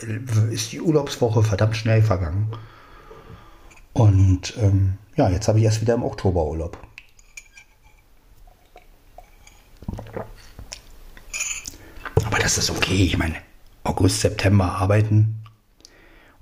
ist 0.51 0.73
die 0.73 0.81
Urlaubswoche 0.81 1.43
verdammt 1.43 1.77
schnell 1.77 2.01
vergangen. 2.01 2.51
Und 3.93 4.57
ähm, 4.57 4.95
ja, 5.17 5.29
jetzt 5.29 5.47
habe 5.47 5.59
ich 5.59 5.67
erst 5.67 5.83
wieder 5.83 5.95
im 5.95 6.05
Oktober 6.05 6.47
Urlaub. 6.47 6.79
Aber 12.25 12.39
das 12.39 12.57
ist 12.57 12.71
okay. 12.71 13.05
Ich 13.05 13.19
meine, 13.19 13.37
August, 13.85 14.23
September 14.23 14.73
arbeiten 14.73 15.43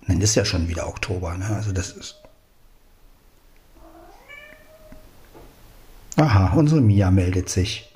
und 0.02 0.08
dann 0.08 0.20
ist 0.20 0.36
ja 0.36 0.44
schon 0.44 0.68
wieder 0.68 0.86
Oktober. 0.86 1.36
Ne? 1.36 1.46
Also 1.46 1.72
das 1.72 1.90
ist 1.90 2.22
Aha, 6.16 6.54
unsere 6.56 6.80
Mia 6.80 7.10
meldet 7.10 7.50
sich. 7.50 7.92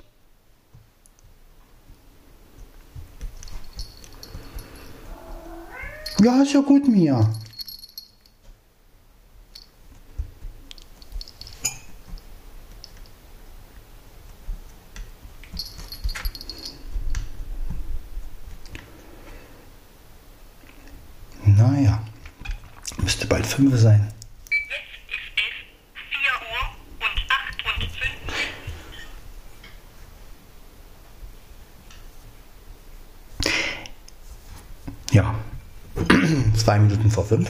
Ja, 6.23 6.43
ist 6.43 6.53
ja 6.53 6.61
gut, 6.61 6.87
Mia. 6.87 7.27
Naja, 21.43 22.03
müsste 23.01 23.25
bald 23.25 23.47
fünf 23.47 23.75
sein. 23.79 24.13
Ja, 35.11 35.35
zwei 36.61 36.79
Minuten 36.79 37.09
vor 37.09 37.25
fünf. 37.25 37.49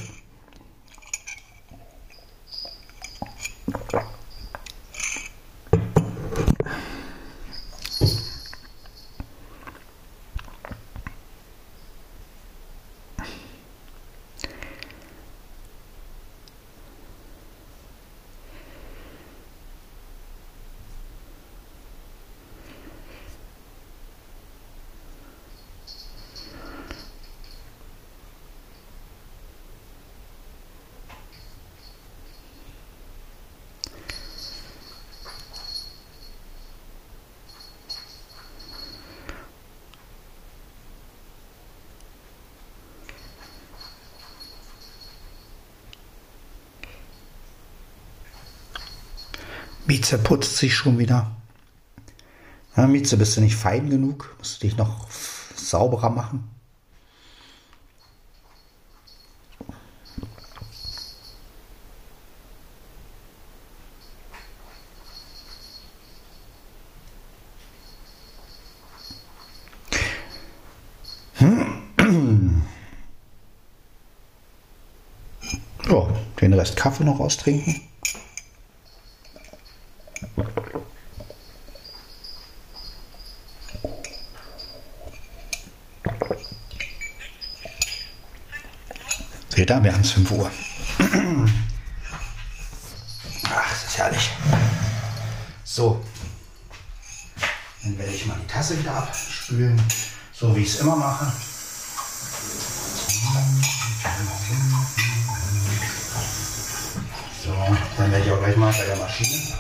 Mieze 49.92 50.18
putzt 50.18 50.56
sich 50.56 50.74
schon 50.74 50.98
wieder. 51.00 51.36
Ja, 52.78 52.88
Mieze, 52.88 53.18
bist 53.18 53.36
du 53.36 53.42
nicht 53.42 53.58
fein 53.58 53.90
genug? 53.90 54.34
Musst 54.38 54.64
du 54.64 54.68
dich 54.68 54.78
noch 54.78 55.06
sauberer 55.54 56.10
machen? 56.10 56.50
Den 76.40 76.54
Rest 76.54 76.78
Kaffee 76.78 77.04
noch 77.04 77.20
austrinken. 77.20 77.91
Wir 89.80 89.94
haben 89.94 90.02
es 90.02 90.12
5 90.12 90.32
Uhr. 90.32 90.52
Ach, 93.46 93.70
das 93.70 93.84
ist 93.88 93.98
herrlich. 93.98 94.30
So, 95.64 96.04
dann 97.82 97.98
werde 97.98 98.12
ich 98.12 98.26
mal 98.26 98.36
die 98.44 98.48
Tasse 98.48 98.78
wieder 98.78 98.94
abspülen, 98.94 99.82
so 100.34 100.54
wie 100.54 100.64
ich 100.64 100.74
es 100.74 100.82
immer 100.82 100.98
mache. 100.98 101.32
So, 107.46 107.78
dann 107.98 108.12
werde 108.12 108.26
ich 108.26 108.32
auch 108.32 108.40
gleich 108.40 108.58
mal 108.58 108.74
bei 108.74 108.86
der 108.86 108.98
Maschine 108.98 109.56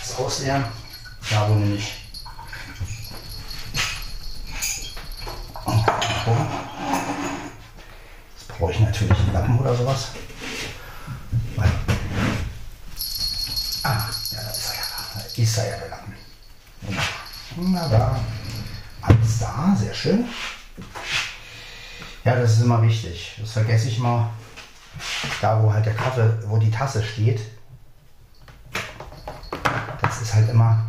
das 0.00 0.16
ausleeren. 0.16 0.64
Da 1.30 1.46
wo 1.46 1.54
nämlich 1.56 1.92
brauche 8.58 8.72
ich 8.72 8.80
natürlich 8.80 9.18
einen 9.18 9.32
Weil, 11.56 11.70
ah, 13.82 14.08
ja, 14.30 14.42
da 14.42 14.50
ist 14.50 14.66
er 14.66 14.74
ja. 14.74 14.82
Da 15.14 15.42
ist 15.42 15.58
er 15.58 15.68
ja, 15.68 15.76
der 15.78 15.88
Lappen. 15.88 16.14
Wunderbar. 17.56 18.20
Alles 19.00 19.38
da, 19.38 19.76
sehr 19.78 19.94
schön. 19.94 20.24
Ja, 22.24 22.36
das 22.36 22.52
ist 22.52 22.62
immer 22.62 22.82
wichtig. 22.82 23.36
Das 23.40 23.52
vergesse 23.52 23.88
ich 23.88 23.98
mal. 23.98 24.30
Da, 25.40 25.62
wo 25.62 25.72
halt 25.72 25.86
der 25.86 25.94
Kaffee, 25.94 26.32
wo 26.46 26.58
die 26.58 26.70
Tasse 26.70 27.02
steht, 27.04 27.40
das 30.00 30.22
ist 30.22 30.34
halt 30.34 30.48
immer. 30.48 30.86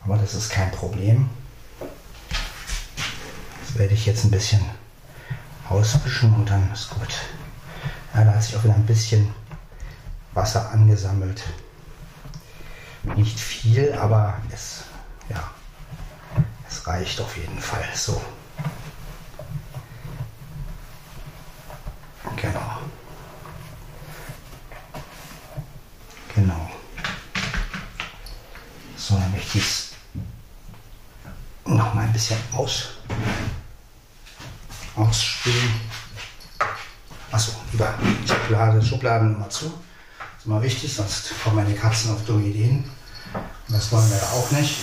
Aber 0.00 0.16
das 0.16 0.34
ist 0.34 0.50
kein 0.50 0.70
Problem. 0.70 1.28
Das 3.60 3.76
werde 3.76 3.94
ich 3.94 4.06
jetzt 4.06 4.24
ein 4.24 4.30
bisschen 4.30 4.64
auswischen 5.70 6.34
und 6.34 6.50
dann 6.50 6.72
ist 6.72 6.90
gut. 6.90 7.14
Ja, 8.14 8.24
da 8.24 8.34
hat 8.34 8.42
sich 8.42 8.56
auch 8.56 8.64
wieder 8.64 8.74
ein 8.74 8.86
bisschen 8.86 9.32
Wasser 10.34 10.70
angesammelt. 10.70 11.42
Nicht 13.16 13.38
viel, 13.38 13.92
aber 13.94 14.40
es, 14.52 14.84
ja, 15.28 15.50
es 16.68 16.86
reicht 16.86 17.20
auf 17.20 17.36
jeden 17.36 17.58
Fall. 17.58 17.84
So. 17.94 18.20
Genau. 22.36 22.78
Genau. 26.34 26.70
So, 28.96 29.16
dann 29.16 29.30
möchte 29.32 29.58
ich 29.58 29.64
es 29.64 29.92
noch 31.64 31.94
mal 31.94 32.04
ein 32.04 32.12
bisschen 32.12 32.38
aus. 32.52 32.97
Achso, 37.30 37.52
lieber 37.72 37.94
Schublade, 38.26 38.82
Schubladen 38.84 39.34
immer 39.36 39.50
zu. 39.50 39.66
Das 40.18 40.40
ist 40.40 40.46
immer 40.46 40.62
wichtig, 40.62 40.94
sonst 40.94 41.32
kommen 41.42 41.56
meine 41.56 41.74
Katzen 41.74 42.12
auf 42.12 42.24
dumme 42.24 42.46
Ideen. 42.46 42.90
Und 43.34 43.74
das 43.74 43.92
wollen 43.92 44.10
wir 44.10 44.22
auch 44.22 44.50
nicht. 44.50 44.76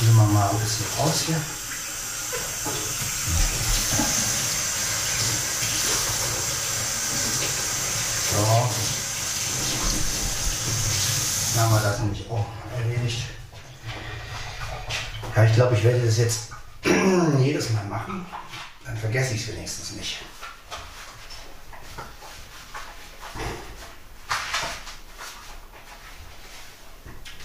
Dann 0.00 0.16
wir 0.16 0.22
mal 0.24 0.48
ein 0.48 0.58
bisschen 0.58 0.86
raus 0.98 1.22
hier. 1.26 1.40
So. 8.30 8.68
Dann 11.54 11.64
haben 11.64 11.74
wir 11.74 11.80
das 11.80 11.98
nämlich 12.00 12.30
auch 12.30 12.46
erledigt. 12.78 13.24
Ja, 15.34 15.44
ich 15.44 15.54
glaube, 15.54 15.74
ich 15.74 15.84
werde 15.84 16.04
das 16.04 16.18
jetzt 16.18 16.57
jedes 17.38 17.70
Mal 17.70 17.84
machen, 17.84 18.26
dann 18.84 18.96
vergesse 18.96 19.34
ich 19.34 19.48
es 19.48 19.54
wenigstens 19.54 19.92
nicht. 19.92 20.18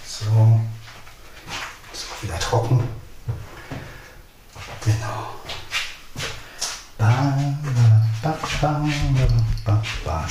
So, 0.06 0.60
ist 1.92 2.06
auch 2.12 2.22
wieder 2.22 2.38
trocken. 2.38 2.88
Genau. 4.84 5.34
Ba, 6.98 7.38
ba, 8.22 8.38
ba, 9.64 9.82
ba. 10.04 10.24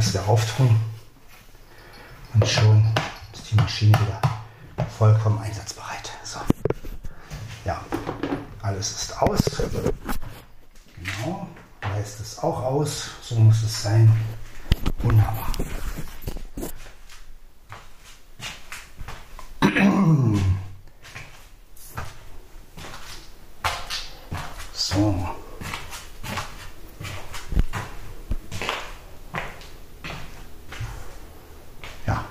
alles 0.00 0.12
darauf 0.12 0.56
tun. 0.56 0.80
Und 2.32 2.48
schon 2.48 2.84
ist 3.34 3.50
die 3.50 3.56
Maschine 3.56 3.98
wieder 4.00 4.20
vollkommen 4.98 5.38
einsatzbereit. 5.38 6.10
So. 6.24 6.40
Ja, 7.66 7.80
alles 8.62 8.90
ist 8.90 9.22
aus. 9.22 9.40
Genau, 10.96 11.48
reißt 11.82 12.20
es 12.20 12.38
auch 12.38 12.62
aus. 12.62 13.10
So 13.22 13.34
muss 13.36 13.62
es 13.62 13.82
sein. 13.82 14.10
Wunderbar. 15.02 15.52
So. 24.72 25.14
Ja. 32.06 32.24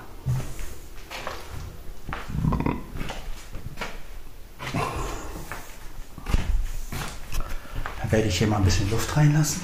Dann 8.00 8.09
werde 8.20 8.28
ich 8.28 8.38
hier 8.38 8.48
mal 8.48 8.58
ein 8.58 8.64
bisschen 8.64 8.90
Luft 8.90 9.16
reinlassen. 9.16 9.62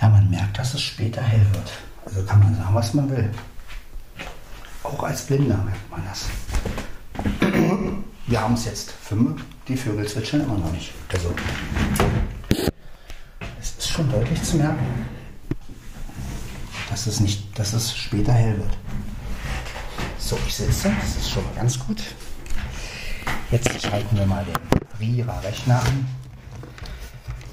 Ja, 0.00 0.08
man 0.08 0.30
merkt, 0.30 0.58
dass 0.58 0.72
es 0.72 0.80
später 0.80 1.20
hell 1.20 1.46
wird. 1.52 1.70
Also 2.06 2.22
kann 2.24 2.38
man 2.38 2.56
sagen, 2.56 2.74
was 2.74 2.94
man 2.94 3.10
will. 3.10 3.30
Auch 4.82 5.02
als 5.02 5.26
Blinder 5.26 5.58
merkt 5.58 5.90
man 5.90 6.02
das. 6.06 6.30
Wir 8.30 8.40
haben 8.40 8.54
es 8.54 8.64
jetzt 8.64 8.92
fünf, 8.92 9.42
die 9.66 9.76
Vögel 9.76 10.06
zwitschern 10.06 10.42
immer 10.42 10.56
noch 10.56 10.70
nicht. 10.70 10.92
Also, 11.12 11.34
es 13.60 13.70
ist 13.76 13.88
schon 13.88 14.08
deutlich 14.08 14.40
zu 14.44 14.56
merken, 14.56 14.86
dass 16.88 17.08
es, 17.08 17.18
nicht, 17.18 17.58
dass 17.58 17.72
es 17.72 17.96
später 17.96 18.32
hell 18.32 18.56
wird. 18.56 18.78
So, 20.20 20.38
ich 20.46 20.54
sitze, 20.54 20.92
das 21.00 21.16
ist 21.16 21.28
schon 21.28 21.44
mal 21.44 21.54
ganz 21.56 21.76
gut. 21.76 22.00
Jetzt 23.50 23.82
schalten 23.82 24.16
wir 24.16 24.26
mal 24.26 24.44
den 24.44 24.54
Rira-Rechner 25.00 25.82
an. 25.82 26.06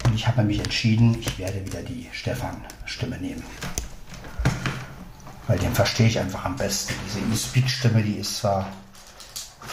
Und 0.05 0.13
ich 0.13 0.27
habe 0.27 0.43
mich 0.43 0.59
entschieden, 0.59 1.17
ich 1.19 1.39
werde 1.39 1.65
wieder 1.65 1.81
die 1.81 2.07
Stefan-Stimme 2.11 3.17
nehmen. 3.17 3.43
Weil 5.47 5.57
den 5.57 5.73
verstehe 5.73 6.05
ich 6.05 6.19
einfach 6.19 6.45
am 6.45 6.55
besten. 6.55 6.93
Diese 7.07 7.19
E-Speak-Stimme, 7.33 8.03
die 8.03 8.17
ist 8.17 8.37
zwar 8.37 8.71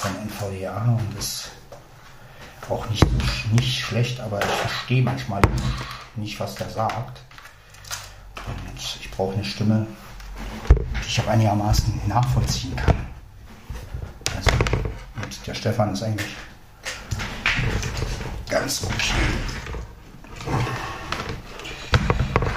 von 0.05 0.17
NVDA 0.19 0.99
und 0.99 1.19
ist 1.19 1.51
auch 2.69 2.89
nicht, 2.91 3.07
nicht 3.53 3.81
schlecht, 3.81 4.21
aber 4.21 4.39
ich 4.39 4.51
verstehe 4.51 5.03
manchmal 5.03 5.41
nicht, 6.17 6.39
was 6.39 6.55
der 6.57 6.69
sagt. 6.69 7.23
Und 8.47 8.99
ich 9.01 9.11
brauche 9.11 9.35
eine 9.35 9.45
Stimme, 9.45 9.87
die 11.03 11.09
ich 11.09 11.21
auch 11.21 11.29
einigermaßen 11.29 12.03
nachvollziehen 12.07 12.77
kann. 12.77 12.97
Also, 14.37 14.51
und 15.23 15.47
der 15.47 15.55
Stefan 15.55 15.95
ist 15.95 16.03
eigentlich 16.03 16.37
ganz 18.51 18.85
okay. 18.85 19.15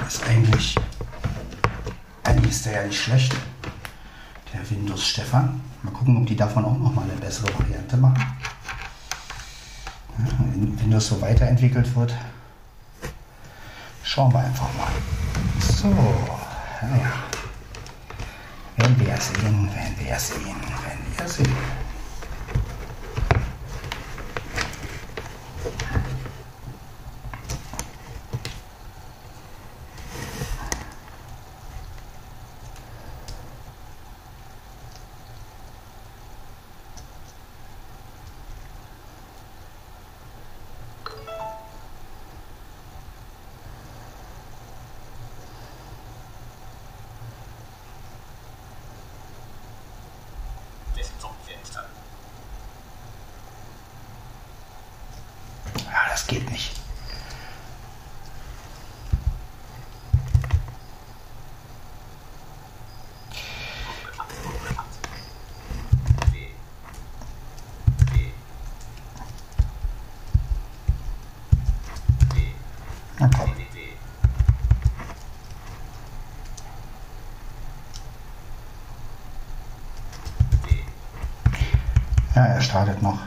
Ist 0.06 0.22
eigentlich, 0.26 0.74
eigentlich 2.24 2.50
ist 2.50 2.66
der 2.66 2.72
ja 2.74 2.86
nicht 2.86 3.00
schlecht, 3.00 3.34
der 4.52 4.70
Windows 4.70 5.06
Stefan. 5.06 5.62
Mal 5.82 5.92
gucken, 5.92 6.16
ob 6.16 6.26
die 6.26 6.36
davon 6.36 6.64
auch 6.64 6.76
noch 6.78 6.92
mal 6.92 7.02
eine 7.02 7.12
bessere 7.12 7.52
Variante 7.58 7.96
machen. 7.96 8.24
Wenn 10.16 10.80
Windows 10.80 11.06
so 11.06 11.20
weiterentwickelt 11.20 11.94
wird, 11.94 12.14
schauen 14.02 14.32
wir 14.32 14.40
einfach 14.40 14.68
mal. 14.74 14.90
So, 15.60 15.88
naja. 15.88 17.12
Werden 18.76 19.00
wir 19.00 19.16
sehen, 19.16 19.70
werden 19.74 19.94
wir 19.98 20.18
sehen, 20.18 20.44
werden 20.46 21.06
wir 21.16 21.28
sehen. 21.28 21.56
Ja, 82.78 82.84
er 82.84 82.86
startet 82.86 83.02
noch. 83.02 83.18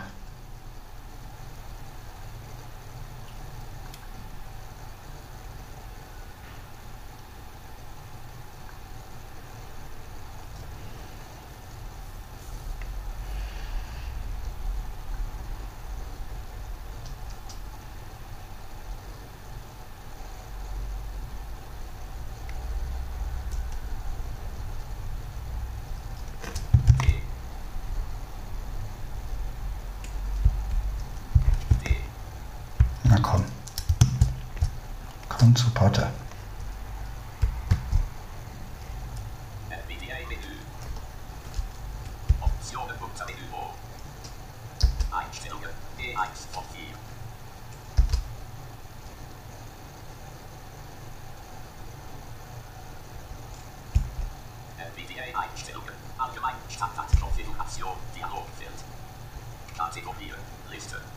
D. 27.01 27.21
D. 31.83 31.95
Na 33.03 33.17
komm. 33.21 33.43
Komm 35.51 35.55
zu 35.57 35.69
Potter. 35.71 36.09
Optionen. 42.39 42.95
Einstellungen. 45.11 45.69
E1 45.99 46.47
von 46.53 46.63
4. 46.71 46.83
NVDA-Einstellungen. 54.85 55.93
Allgemein 56.17 56.55
Standardkonfiguration. 56.69 57.97
Dialogfeld. 58.15 58.71
Kategorien. 59.77 60.37
Liste. 60.71 61.10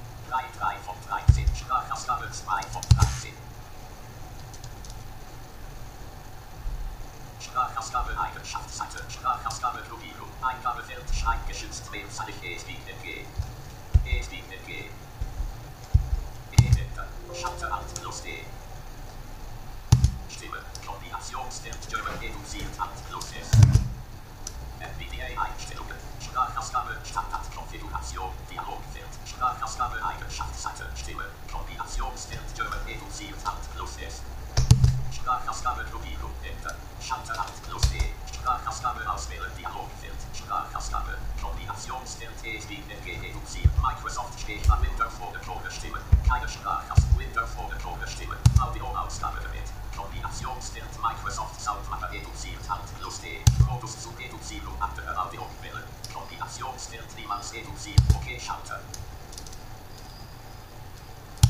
Kombinationsfeld. 56.54 57.16
Niemals 57.16 57.52
reduziert. 57.52 58.00
Okay, 58.14 58.38
Schalter. 58.38 58.80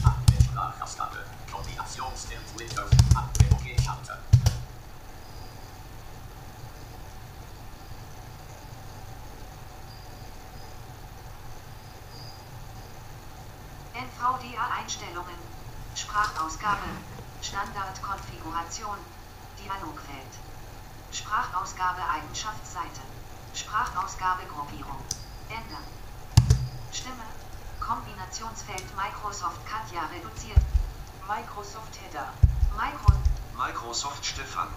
Aktive 0.03 0.43
Sprachausgabe. 0.43 1.19
Kombinationsfeld. 1.53 2.40
Windows. 2.57 2.90
Aktive 3.14 3.55
Okay, 3.55 3.77
Schalter. 3.83 4.19
NVDA-Einstellungen. 13.93 15.40
Sprachausgabe. 15.95 16.88
Standardkonfiguration. 17.43 18.99
Dialogfeld. 19.59 20.33
Sprachausgabe 21.11 22.01
Eigenschaftsseite. 23.55 23.57
Sprachausgabe 23.57 24.43
Gruppierung. 24.47 24.99
Ändern. 25.49 25.85
Stimme. 26.93 27.23
Kombinationsfeld 27.79 28.85
Microsoft 28.97 29.61
Katja 29.67 30.07
reduziert. 30.07 30.61
Microsoft 31.29 31.95
Header. 32.03 32.33
Micro. 32.77 33.12
Microsoft 33.57 34.27
Stefan. 34.27 34.69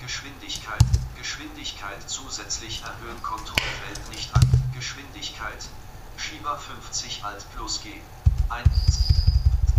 Geschwindigkeit. 0.00 0.84
Geschwindigkeit 1.16 2.02
zusätzlich 2.08 2.82
erhöhen 2.82 3.22
Kontrollfeld 3.22 4.08
nicht 4.10 4.34
an. 4.34 4.42
Geschwindigkeit. 4.74 5.68
Schieber 6.16 6.58
50 6.58 7.24
Alt 7.24 7.44
plus 7.54 7.80
G. 7.82 7.92
1, 8.48 8.68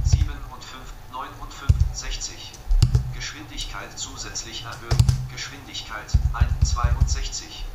7 0.05 0.29
und 0.53 0.63
5, 0.63 0.81
9 1.11 1.27
und 1.41 1.53
5, 1.53 1.71
60. 1.93 2.53
Geschwindigkeit 3.13 3.99
zusätzlich 3.99 4.63
erhöhen. 4.63 5.27
Geschwindigkeit 5.31 6.07
1, 6.33 6.71
62. 6.71 7.65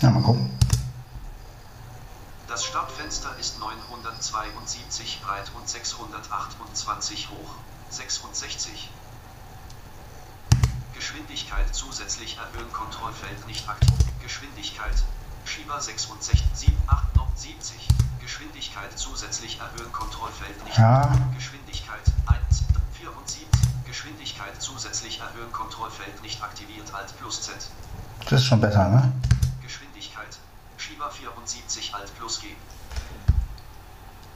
Ja, 0.00 0.10
mal 0.10 0.22
gucken. 0.22 0.50
Das 2.48 2.64
Startfenster 2.64 3.30
ist 3.40 3.58
972 3.58 5.20
breit 5.22 5.50
und 5.58 5.68
628 5.68 7.28
hoch. 7.30 7.50
66. 7.90 8.90
Geschwindigkeit 10.94 11.66
zusätzlich 11.74 12.36
erhöhen 12.36 12.72
Kontrollfeld 12.72 13.46
nicht 13.46 13.68
aktiv. 13.68 13.92
Geschwindigkeit. 14.22 15.02
Schieber 15.44 15.80
66, 15.80 16.42
7, 16.54 16.76
8, 16.86 17.16
noch 17.16 17.28
70. 17.36 17.88
Geschwindigkeit 18.20 18.90
zusätzlich 18.98 19.60
erhöhen 19.60 19.92
Kontrollfeld 19.92 20.64
nicht 20.64 20.76
Ja. 20.76 21.10
Geschwindigkeit 21.36 22.00
1, 22.26 22.64
74. 22.94 23.46
Geschwindigkeit 23.86 24.60
zusätzlich 24.60 25.20
erhöhen 25.20 25.52
Kontrollfeld 25.52 26.20
nicht 26.22 26.42
aktiviert. 26.42 26.92
Alt 26.92 27.16
plus 27.18 27.42
Z. 27.42 27.54
Das 28.28 28.40
ist 28.40 28.46
schon 28.46 28.60
besser, 28.60 28.88
ne? 28.88 29.12
Schieber 31.06 31.30
74 31.30 31.94
Alt 31.94 32.16
plus 32.18 32.40
G. 32.40 32.56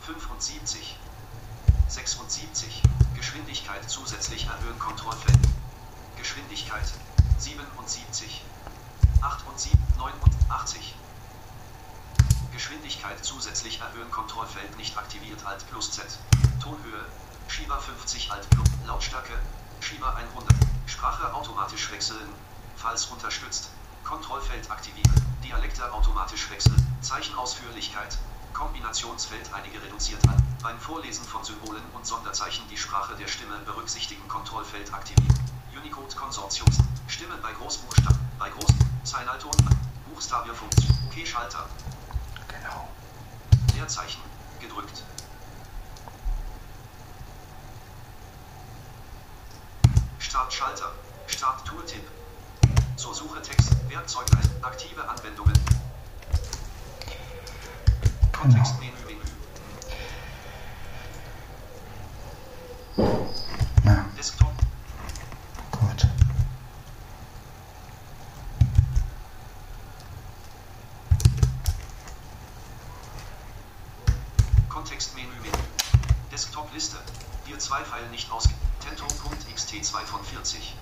75. 0.02 0.96
76. 1.88 2.82
Geschwindigkeit 3.16 3.90
zusätzlich 3.90 4.46
erhöhen 4.46 4.78
Kontrollfeld. 4.78 5.38
Geschwindigkeit. 6.16 6.86
77. 7.38 8.42
78. 9.20 9.72
89. 9.98 10.94
Geschwindigkeit 12.52 13.24
zusätzlich 13.24 13.80
erhöhen 13.80 14.10
Kontrollfeld 14.12 14.76
nicht 14.76 14.96
aktiviert 14.96 15.44
Alt 15.46 15.68
plus 15.70 15.90
Z. 15.90 16.06
Tonhöhe. 16.62 17.04
Schieber 17.48 17.80
50 17.80 18.30
Alt 18.30 18.48
plus 18.50 18.68
Lautstärke. 18.86 19.32
Schieber 19.80 20.14
100. 20.14 20.54
Sprache 20.86 21.34
automatisch 21.34 21.90
wechseln. 21.90 22.28
Falls 22.76 23.06
unterstützt. 23.06 23.70
Kontrollfeld 24.04 24.70
aktivieren. 24.70 25.10
Dialekte 25.44 25.92
automatisch 25.92 26.50
wechseln. 26.50 26.76
Zeichenausführlichkeit. 27.00 28.18
Kombinationsfeld 28.52 29.52
einige 29.52 29.82
reduziert 29.82 30.26
an. 30.28 30.36
Beim 30.62 30.78
Vorlesen 30.78 31.24
von 31.24 31.44
Symbolen 31.44 31.82
und 31.94 32.06
Sonderzeichen 32.06 32.68
die 32.70 32.76
Sprache 32.76 33.14
der 33.16 33.28
Stimme 33.28 33.58
berücksichtigen. 33.64 34.26
Kontrollfeld 34.28 34.92
aktivieren. 34.92 35.34
Unicode 35.76 36.14
Konsortiums. 36.14 36.78
Stimme 37.08 37.36
bei 37.42 37.52
Großbuchstaben. 37.52 38.18
Bei 38.38 38.50
Groß. 38.50 38.70
Signalton. 39.04 39.56
Buchstabierfunktion. 40.08 40.96
OK-Schalter. 41.06 41.66
Genau. 42.48 42.88
Leerzeichen. 43.74 44.20
Gedrückt. 44.60 45.04
Startschalter. 50.18 50.92
Start 51.26 51.66
Tooltip. 51.66 52.19
Zur 53.00 53.14
Suche 53.14 53.40
Text. 53.40 53.70
Werkzeugleiste. 53.88 54.50
Aktive 54.60 55.08
Anwendungen. 55.08 55.58
Kontextmenü. 58.30 58.92
Menü. 59.06 59.20
Ja, 63.86 64.04
Desktop. 64.18 64.52
gut. 65.70 66.06
Kontextmenü. 74.68 75.28
Menü. 75.40 75.52
Desktop-Liste. 76.30 76.98
Wir 77.46 77.58
zwei 77.58 77.82
Pfeil 77.82 78.06
nicht 78.10 78.30
ausge... 78.30 78.52
Tento.xt2 78.80 80.04
von 80.04 80.22
40. 80.22 80.74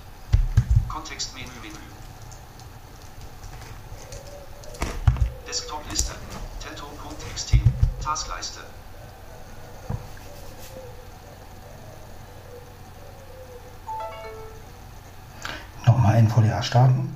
NVDA 16.49 16.63
starten. 16.63 17.15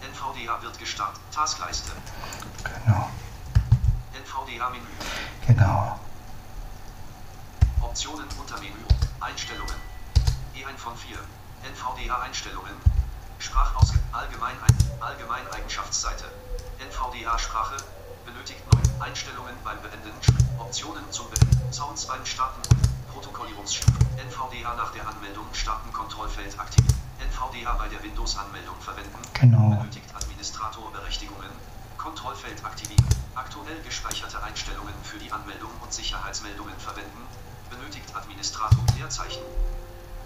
NVDA 0.00 0.62
wird 0.62 0.78
gestartet. 0.78 1.20
Taskleiste. 1.30 1.92
Genau. 2.64 3.10
NVDA-Menü. 4.14 4.86
Genau. 5.46 6.00
Optionen 7.82 8.26
unter 8.40 8.58
Menü. 8.58 8.72
Einstellungen. 9.20 9.76
E1 10.54 10.78
von 10.78 10.96
4. 10.96 11.18
NVDA-Einstellungen. 11.72 12.72
Sprachausg 13.38 13.96
Allgemein 14.12 14.56
Allgemeineigenschaftsseite. 15.00 16.24
NVDA-Sprache. 16.88 17.76
Benötigt 18.24 18.62
neue 18.72 19.02
Einstellungen 19.04 19.54
beim 19.62 19.80
Beenden. 19.82 20.12
Optionen 20.58 21.04
zum 21.10 21.28
Beenden. 21.28 21.70
Sounds 21.70 22.06
beim 22.06 22.24
Starten. 22.24 22.89
Protokollierungsstufe. 23.12 23.92
NVDA 24.16 24.74
nach 24.74 24.92
der 24.92 25.06
Anmeldung 25.06 25.46
starten 25.52 25.92
Kontrollfeld 25.92 26.58
aktivieren. 26.58 26.94
NVDA 27.20 27.74
bei 27.74 27.88
der 27.88 28.02
Windows-Anmeldung 28.02 28.76
verwenden. 28.80 29.18
Genau. 29.34 29.70
Benötigt 29.70 30.06
Administratorberechtigungen. 30.14 31.50
Kontrollfeld 31.98 32.64
aktivieren. 32.64 33.04
Aktuell 33.34 33.80
gespeicherte 33.82 34.42
Einstellungen 34.42 34.94
für 35.02 35.18
die 35.18 35.30
Anmeldung 35.30 35.70
und 35.82 35.92
Sicherheitsmeldungen 35.92 36.78
verwenden. 36.78 37.26
Benötigt 37.70 38.14
Administrator 38.14 38.84
Leerzeichen. 38.96 39.42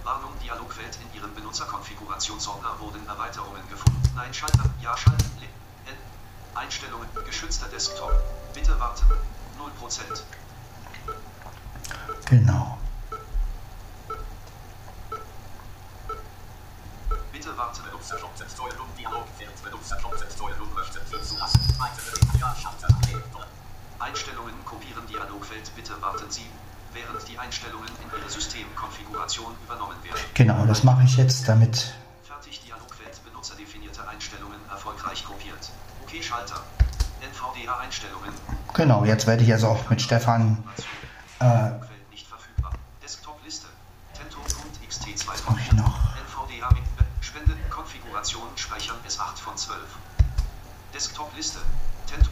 Warnung 0.04 0.32
Dialogfeld 0.42 0.98
in 1.02 1.18
Ihrem 1.18 1.34
Benutzerkonfigurationsordner 1.34 2.78
wurden 2.80 3.06
Erweiterungen 3.06 3.66
gefunden. 3.68 4.02
Nein 4.14 4.32
Schalter, 4.32 4.64
Ja 4.80 4.96
Schalter. 4.96 5.24
Einstellungen, 6.54 7.08
geschützter 7.26 7.66
Desktop. 7.68 8.12
Bitte 8.54 8.78
warten. 8.78 9.04
0%. 9.58 10.22
Genau. 12.26 12.78
Bitte 17.32 17.56
warten. 17.56 17.82
Benutzerkonzeptsteuerung 17.84 18.86
Dialogfeld. 18.98 19.64
Benutzerkonzeptsteuerung 19.64 20.74
möchten 20.74 21.00
Sie 21.06 21.22
zulassen. 21.22 21.60
Weitere 21.78 22.38
Ja-Schalter. 22.38 22.88
Aktiviert. 22.88 23.24
Einstellungen 23.98 24.54
kopieren 24.64 25.06
Dialogfeld. 25.06 25.70
Bitte 25.76 26.00
warten 26.00 26.30
Sie, 26.30 26.46
während 26.92 27.28
die 27.28 27.38
Einstellungen 27.38 27.88
in 28.02 28.18
Ihre 28.18 28.30
Systemkonfiguration 28.30 29.54
übernommen 29.64 29.96
werden. 30.02 30.20
Genau, 30.34 30.66
das 30.66 30.84
mache 30.84 31.04
ich 31.04 31.16
jetzt, 31.16 31.48
damit. 31.48 31.94
Fertig 32.24 32.60
Dialogfeld 32.64 33.22
benutzerdefinierte 33.24 34.00
NVDA-Einstellungen 34.14 34.60
erfolgreich 34.70 35.24
gruppiert. 35.24 35.70
OK-Schalter. 36.02 36.60
NVDA-Einstellungen. 37.22 38.32
Genau, 38.74 39.04
jetzt 39.04 39.26
werde 39.26 39.44
ich 39.44 39.52
also 39.52 39.68
auch 39.68 39.90
mit 39.90 40.02
Stefan 40.02 40.62
äh, 41.40 41.70
nicht 42.10 42.26
verfügbar. 42.26 42.72
Desktop-Liste. 43.02 43.66
Tento.xt2 44.14 45.26
was 45.26 45.44
mache 45.46 45.60
ich 45.60 45.72
noch? 45.72 46.14
NVDA 46.16 46.70
mit 46.70 46.84
Spende 47.20 47.56
Konfiguration 47.68 48.46
speichern 48.54 48.96
S8 49.08 49.38
von 49.38 49.56
12. 49.56 49.80
Desktop-Liste. 50.92 51.58
Tento. 52.06 52.30